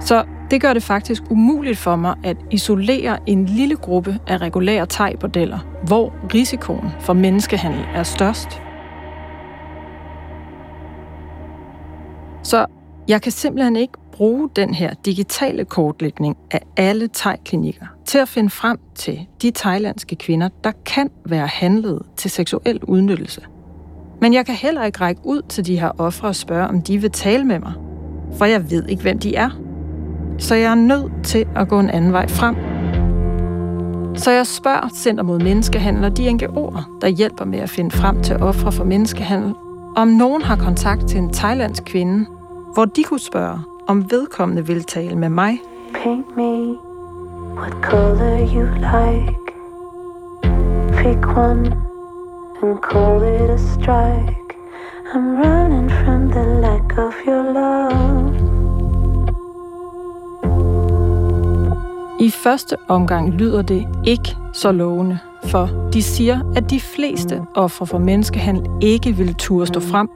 Så 0.00 0.24
det 0.50 0.60
gør 0.60 0.72
det 0.72 0.82
faktisk 0.82 1.22
umuligt 1.30 1.78
for 1.78 1.96
mig 1.96 2.14
at 2.24 2.36
isolere 2.50 3.18
en 3.26 3.46
lille 3.46 3.76
gruppe 3.76 4.18
af 4.26 4.38
regulære 4.38 4.86
tegbordeller, 4.86 5.58
hvor 5.86 6.12
risikoen 6.34 6.90
for 7.00 7.12
menneskehandel 7.12 7.84
er 7.94 8.02
størst. 8.02 8.62
Så 12.42 12.66
jeg 13.08 13.22
kan 13.22 13.32
simpelthen 13.32 13.76
ikke 13.76 13.92
bruge 14.12 14.50
den 14.56 14.74
her 14.74 14.94
digitale 15.04 15.64
kortlægning 15.64 16.36
af 16.50 16.60
alle 16.76 17.08
tegklinikker 17.12 17.86
til 18.04 18.18
at 18.18 18.28
finde 18.28 18.50
frem 18.50 18.78
til 18.94 19.26
de 19.42 19.50
thailandske 19.50 20.16
kvinder, 20.16 20.48
der 20.64 20.72
kan 20.86 21.10
være 21.26 21.46
handlet 21.46 22.02
til 22.16 22.30
seksuel 22.30 22.80
udnyttelse. 22.82 23.40
Men 24.20 24.34
jeg 24.34 24.46
kan 24.46 24.54
heller 24.54 24.84
ikke 24.84 25.00
række 25.00 25.20
ud 25.24 25.42
til 25.48 25.66
de 25.66 25.80
her 25.80 25.90
ofre 25.98 26.28
og 26.28 26.36
spørge, 26.36 26.68
om 26.68 26.82
de 26.82 26.98
vil 26.98 27.10
tale 27.10 27.44
med 27.44 27.58
mig, 27.58 27.72
for 28.38 28.44
jeg 28.44 28.70
ved 28.70 28.86
ikke, 28.88 29.02
hvem 29.02 29.18
de 29.18 29.34
er. 29.34 29.50
Så 30.38 30.54
jeg 30.54 30.70
er 30.70 30.74
nødt 30.74 31.12
til 31.24 31.46
at 31.56 31.68
gå 31.68 31.80
en 31.80 31.90
anden 31.90 32.12
vej 32.12 32.28
frem. 32.28 32.56
Så 34.16 34.30
jeg 34.30 34.46
spørger 34.46 34.88
Center 34.94 35.22
mod 35.22 35.38
Menneskehandel 35.38 36.04
og 36.04 36.16
de 36.16 36.28
NGO'er, 36.30 36.98
der 37.00 37.08
hjælper 37.08 37.44
med 37.44 37.58
at 37.58 37.70
finde 37.70 37.90
frem 37.90 38.22
til 38.22 38.36
ofre 38.36 38.72
for 38.72 38.84
menneskehandel, 38.84 39.54
om 39.96 40.08
nogen 40.08 40.42
har 40.42 40.56
kontakt 40.56 41.08
til 41.08 41.18
en 41.18 41.32
thailandsk 41.32 41.84
kvinde, 41.84 42.26
hvor 42.74 42.84
de 42.84 43.02
kunne 43.02 43.20
spørge, 43.20 43.58
om 43.86 44.10
vedkommende 44.10 44.66
vil 44.66 44.84
tale 44.84 45.18
med 45.18 45.28
mig. 45.28 45.60
Paint 46.02 46.36
me 46.36 46.76
what 47.56 47.72
color 47.82 48.38
you 48.54 48.64
like. 48.74 49.34
Pick 51.02 51.26
one 51.36 51.76
and 52.62 52.78
call 52.90 53.22
it 53.22 53.50
a 53.50 53.58
strike. 53.58 54.44
I'm 55.14 55.36
running 55.42 55.90
from 55.90 56.30
the 56.30 56.44
lack 56.60 56.98
of 56.98 57.14
your 57.26 57.42
love. 57.52 58.33
I 62.20 62.30
første 62.30 62.76
omgang 62.88 63.32
lyder 63.32 63.62
det 63.62 63.86
ikke 64.04 64.36
så 64.52 64.72
lovende, 64.72 65.18
for 65.44 65.90
de 65.92 66.02
siger, 66.02 66.40
at 66.56 66.70
de 66.70 66.80
fleste 66.80 67.42
ofre 67.54 67.86
for 67.86 67.98
menneskehandel 67.98 68.66
ikke 68.80 69.12
vil 69.12 69.34
turde 69.34 69.66
stå 69.66 69.80
frem. 69.80 70.08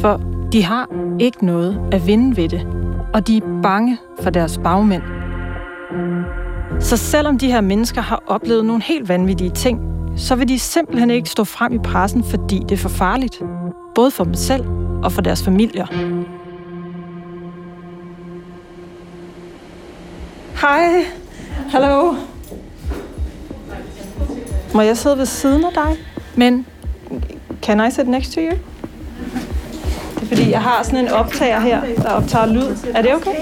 For 0.00 0.20
de 0.52 0.64
har 0.64 0.88
ikke 1.18 1.46
noget 1.46 1.88
at 1.92 2.06
vinde 2.06 2.36
ved 2.36 2.48
det, 2.48 2.66
og 3.14 3.26
de 3.26 3.36
er 3.36 3.60
bange 3.62 3.98
for 4.22 4.30
deres 4.30 4.60
bagmænd. 4.64 5.02
Så 6.80 6.96
selvom 6.96 7.38
de 7.38 7.52
her 7.52 7.60
mennesker 7.60 8.00
har 8.00 8.22
oplevet 8.26 8.64
nogle 8.64 8.82
helt 8.82 9.08
vanvittige 9.08 9.50
ting, 9.50 9.80
så 10.16 10.34
vil 10.34 10.48
de 10.48 10.58
simpelthen 10.58 11.10
ikke 11.10 11.28
stå 11.30 11.44
frem 11.44 11.72
i 11.72 11.78
pressen, 11.78 12.24
fordi 12.24 12.58
det 12.58 12.72
er 12.72 12.76
for 12.76 12.88
farligt. 12.88 13.42
Både 13.94 14.10
for 14.10 14.24
dem 14.24 14.34
selv 14.34 14.64
og 15.02 15.12
for 15.12 15.22
deres 15.22 15.44
familier. 15.44 15.86
Hej. 20.62 21.04
Hallo. 21.68 22.14
Må 24.74 24.80
jeg 24.80 24.96
sidde 24.96 25.18
ved 25.18 25.26
siden 25.26 25.64
af 25.64 25.72
dig? 25.74 25.96
Men 26.36 26.66
can 27.62 27.88
I 27.88 27.90
sit 27.90 28.08
next 28.08 28.32
to 28.32 28.40
you? 28.40 28.50
Det 30.14 30.22
er 30.22 30.26
fordi, 30.26 30.50
jeg 30.50 30.62
har 30.62 30.82
sådan 30.82 31.04
en 31.04 31.08
optager 31.08 31.60
her, 31.60 31.80
der 31.96 32.10
optager 32.10 32.46
lyd. 32.46 32.92
Er 32.94 33.02
det 33.02 33.14
okay? 33.14 33.36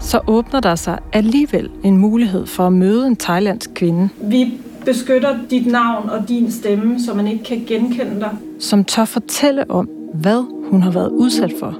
Så 0.00 0.20
åbner 0.26 0.60
der 0.60 0.74
sig 0.74 0.98
alligevel 1.12 1.70
en 1.84 1.96
mulighed 1.96 2.46
for 2.46 2.66
at 2.66 2.72
møde 2.72 3.06
en 3.06 3.16
thailandsk 3.16 3.70
kvinde. 3.74 4.08
Vi 4.20 4.60
beskytter 4.84 5.38
dit 5.50 5.66
navn 5.66 6.10
og 6.10 6.28
din 6.28 6.50
stemme, 6.50 7.00
så 7.00 7.14
man 7.14 7.26
ikke 7.26 7.44
kan 7.44 7.64
genkende 7.66 8.20
dig. 8.20 8.30
Som 8.60 8.84
tør 8.84 9.04
fortælle 9.04 9.70
om, 9.70 9.88
hvad 10.14 10.70
hun 10.70 10.82
har 10.82 10.90
været 10.90 11.08
udsat 11.08 11.52
for. 11.60 11.74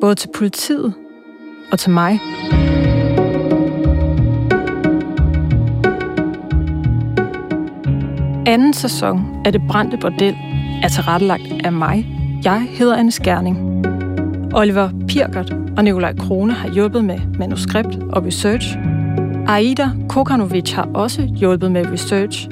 Både 0.00 0.14
til 0.14 0.28
politiet 0.34 0.94
og 1.72 1.78
til 1.78 1.90
mig. 1.90 2.20
Anden 8.46 8.72
sæson 8.72 9.42
af 9.44 9.52
Det 9.52 9.62
Brændte 9.68 9.96
Bordel 9.96 10.36
er 10.82 10.88
tilrettelagt 10.88 11.42
af 11.64 11.72
mig. 11.72 12.06
Jeg 12.44 12.66
hedder 12.70 12.96
Anne 12.96 13.10
Skærning. 13.10 13.86
Oliver 14.54 14.90
Pirkert 15.08 15.56
og 15.76 15.84
Nikolaj 15.84 16.16
Krone 16.16 16.52
har 16.52 16.70
hjulpet 16.70 17.04
med 17.04 17.18
manuskript 17.38 17.98
og 18.12 18.24
research. 18.24 18.76
Aida 19.48 19.90
Kokanovic 20.08 20.72
har 20.72 20.88
også 20.94 21.22
hjulpet 21.22 21.72
med 21.72 21.92
research. 21.92 22.48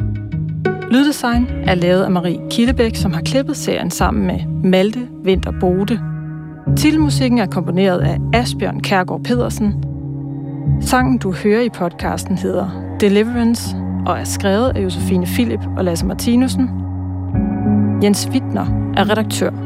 Lyddesign 0.91 1.49
er 1.65 1.75
lavet 1.75 2.03
af 2.03 2.11
Marie 2.11 2.41
Killebæk, 2.51 2.97
som 2.97 3.13
har 3.13 3.21
klippet 3.21 3.57
serien 3.57 3.91
sammen 3.91 4.27
med 4.27 4.71
Malte 4.71 5.09
Vinter 5.25 5.53
Bode. 5.61 6.16
Titelmusikken 6.75 7.39
er 7.39 7.47
komponeret 7.47 7.99
af 7.99 8.19
Asbjørn 8.33 8.81
Kærgaard 8.81 9.23
Pedersen. 9.23 9.85
Sangen, 10.81 11.19
du 11.19 11.33
hører 11.33 11.61
i 11.61 11.69
podcasten, 11.69 12.39
hedder 12.39 12.97
Deliverance 13.01 13.77
og 14.07 14.19
er 14.19 14.25
skrevet 14.25 14.77
af 14.77 14.83
Josefine 14.83 15.27
Philip 15.27 15.61
og 15.77 15.85
Lasse 15.85 16.07
Martinussen. 16.07 16.71
Jens 18.03 18.29
Wittner 18.33 18.93
er 18.97 19.11
redaktør. 19.11 19.66